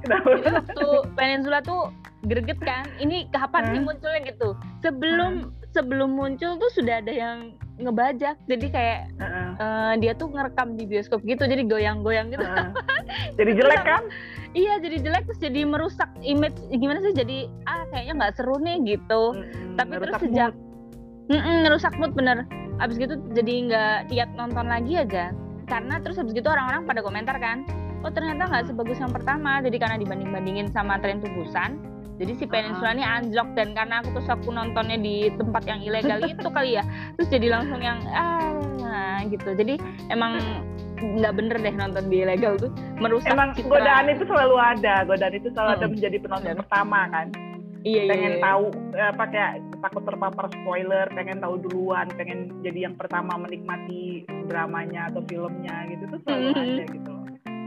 Kenapa? 0.00 0.26
Jadi 0.36 0.50
waktu 0.52 0.86
Peninsula 1.14 1.58
tuh 1.60 1.80
greget 2.22 2.60
kan. 2.60 2.84
Ini 2.94 3.30
kapan 3.30 3.62
sih 3.70 3.80
Hmm. 3.80 3.86
munculnya 3.86 4.20
gitu? 4.22 4.48
Sebelum 4.80 5.32
sebelum 5.70 6.12
muncul 6.12 6.54
tuh 6.54 6.70
sudah 6.70 7.00
ada 7.00 7.08
yang 7.08 7.38
ngebajak. 7.76 8.36
Jadi 8.44 8.66
kayak 8.68 9.00
Heeh, 9.16 9.48
eh, 9.56 9.92
dia 9.98 10.12
tuh 10.12 10.28
ngerekam 10.28 10.74
di 10.74 10.84
bioskop 10.84 11.22
gitu. 11.22 11.42
Jadi 11.42 11.64
goyang-goyang 11.64 12.28
gitu. 12.28 12.44
heeh. 12.44 12.68
Jadi 13.34 13.50
jelek 13.54 13.82
kan? 13.82 14.04
Iya 14.54 14.78
jadi 14.78 15.02
jelek 15.02 15.26
terus 15.26 15.42
jadi 15.42 15.66
merusak 15.66 16.06
image 16.22 16.54
gimana 16.70 17.02
sih 17.02 17.10
jadi 17.12 17.50
ah 17.66 17.90
kayaknya 17.90 18.14
nggak 18.14 18.34
seru 18.38 18.54
nih 18.56 18.78
gitu. 18.86 19.34
Mm-mm, 19.34 19.74
Tapi 19.74 19.92
terus 19.98 20.14
sejak 20.20 20.54
mood. 20.54 20.63
Mm-mm, 21.30 21.64
ngerusak 21.64 21.96
mood 21.96 22.12
bener. 22.12 22.44
Abis 22.82 22.98
gitu 22.98 23.14
jadi 23.32 23.52
nggak 23.70 23.96
tiap 24.12 24.30
nonton 24.36 24.66
lagi 24.68 24.98
aja. 24.98 25.30
Karena 25.64 25.96
terus 26.02 26.20
abis 26.20 26.36
gitu 26.36 26.48
orang-orang 26.52 26.84
pada 26.84 27.00
komentar 27.00 27.36
kan, 27.40 27.64
oh 28.04 28.12
ternyata 28.12 28.50
nggak 28.50 28.68
sebagus 28.68 29.00
yang 29.00 29.12
pertama. 29.14 29.64
Jadi 29.64 29.76
karena 29.80 29.96
dibanding-bandingin 29.96 30.68
sama 30.76 31.00
tren 31.00 31.24
tubusan, 31.24 31.80
jadi 32.20 32.32
si 32.36 32.44
Peninsula 32.44 32.94
ini 32.94 33.02
anjlok 33.02 33.56
dan 33.56 33.72
karena 33.72 34.04
aku 34.04 34.20
terus 34.20 34.28
aku 34.28 34.52
nontonnya 34.52 35.00
di 35.00 35.32
tempat 35.34 35.64
yang 35.64 35.80
ilegal 35.80 36.20
itu 36.36 36.48
kali 36.52 36.76
ya, 36.76 36.84
terus 37.16 37.28
jadi 37.32 37.46
langsung 37.48 37.80
yang 37.80 37.98
ah 38.12 39.24
gitu. 39.24 39.56
Jadi 39.56 39.80
emang 40.12 40.36
nggak 41.00 41.32
bener 41.36 41.56
deh 41.60 41.74
nonton 41.74 42.04
di 42.08 42.22
ilegal 42.24 42.56
tuh 42.56 42.70
merusak 42.96 43.34
Emang 43.34 43.52
citra. 43.52 43.76
godaan 43.76 44.06
itu 44.08 44.24
selalu 44.24 44.56
ada, 44.56 44.94
godaan 45.04 45.34
itu 45.36 45.48
selalu 45.52 45.68
ada 45.68 45.78
Mm-mm. 45.84 45.92
menjadi 45.96 46.16
penonton 46.22 46.48
Benar. 46.54 46.60
pertama 46.64 47.00
kan. 47.10 47.26
Iya, 47.84 48.02
iya, 48.02 48.10
pengen 48.10 48.34
iya. 48.36 48.42
tahu 48.42 48.64
eh, 48.96 49.08
apa 49.12 49.24
kayak 49.28 49.52
takut 49.84 50.02
terpapar 50.02 50.46
spoiler, 50.50 51.06
pengen 51.12 51.38
tahu 51.38 51.54
duluan, 51.60 52.08
pengen 52.16 52.48
jadi 52.64 52.88
yang 52.88 52.96
pertama 52.96 53.36
menikmati 53.36 54.24
dramanya 54.48 55.12
atau 55.12 55.20
filmnya 55.28 55.84
gitu 55.92 56.08
tuh 56.08 56.18
selalu 56.24 56.48
Mhm. 56.48 56.56
ada 56.56 56.84
gitu 56.88 57.10
loh. 57.12 57.24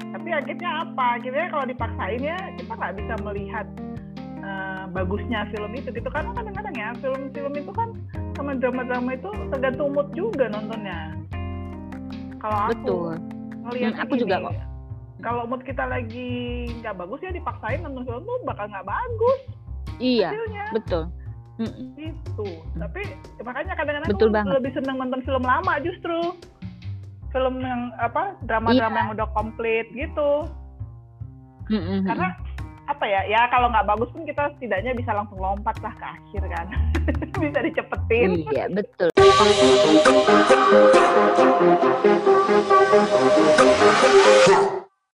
Tapi 0.07 0.29
akhirnya 0.33 0.69
apa? 0.81 1.05
Akhirnya 1.21 1.45
kalau 1.53 1.65
dipaksain 1.65 2.21
ya 2.21 2.37
kita 2.57 2.71
nggak 2.73 2.95
bisa 2.97 3.13
melihat 3.21 3.67
eh, 4.39 4.83
bagusnya 4.89 5.39
film 5.51 5.71
itu 5.75 5.89
gitu 5.91 6.09
karena 6.09 6.31
kadang-kadang 6.31 6.75
ya 6.75 6.89
film-film 6.97 7.53
itu 7.53 7.71
kan 7.75 7.89
sama 8.33 8.55
drama-drama 8.55 9.09
itu 9.13 9.29
tergantung 9.51 9.91
mood 9.91 10.07
juga 10.13 10.45
nontonnya. 10.47 11.13
Kalau 12.37 12.59
aku 12.65 12.73
Betul. 12.73 13.11
ngelihatnya 13.67 13.97
Hmm, 13.97 14.05
aku 14.07 14.13
juga 14.15 14.35
gini, 14.37 14.45
kok. 14.47 14.53
Kalau 15.17 15.43
mood 15.49 15.61
kita 15.65 15.83
lagi 15.83 16.31
nggak 16.79 16.95
bagus 16.95 17.19
ya 17.19 17.31
dipaksain 17.33 17.81
nonton 17.81 18.05
film 18.05 18.23
tuh 18.23 18.37
bakal 18.45 18.65
nggak 18.69 18.87
bagus 18.87 19.39
Iya, 19.97 20.29
hasilnya 20.29 20.63
betul. 20.71 21.03
Mm-mm. 21.57 21.97
gitu 21.97 22.45
tapi 22.77 23.01
ya 23.33 23.41
makanya 23.41 23.73
kadang-kadang 23.73 24.09
Betul 24.13 24.29
banget. 24.29 24.53
lebih 24.61 24.71
seneng 24.71 24.95
nonton 24.97 25.21
film 25.21 25.41
lama 25.41 25.73
justru 25.81 26.17
film 27.27 27.55
yang 27.59 27.89
apa 27.97 28.37
drama-drama 28.45 28.93
Iya. 28.93 29.01
yang 29.01 29.09
udah 29.17 29.27
komplit 29.33 29.89
gitu 29.91 30.45
Mm-mm. 31.67 32.05
karena 32.05 32.29
apa 32.85 33.03
ya 33.03 33.25
ya 33.25 33.41
kalau 33.49 33.67
nggak 33.67 33.83
bagus 33.85 34.07
pun 34.13 34.23
kita 34.23 34.47
setidaknya 34.53 34.93
bisa 34.93 35.11
langsung 35.11 35.35
lompat 35.37 35.75
lah 35.81 35.91
ke 35.91 36.05
akhir 36.07 36.43
kan 36.45 36.65
bisa 37.43 37.59
dicepetin 37.59 38.29
Iya, 38.47 38.65
betul. 38.69 39.09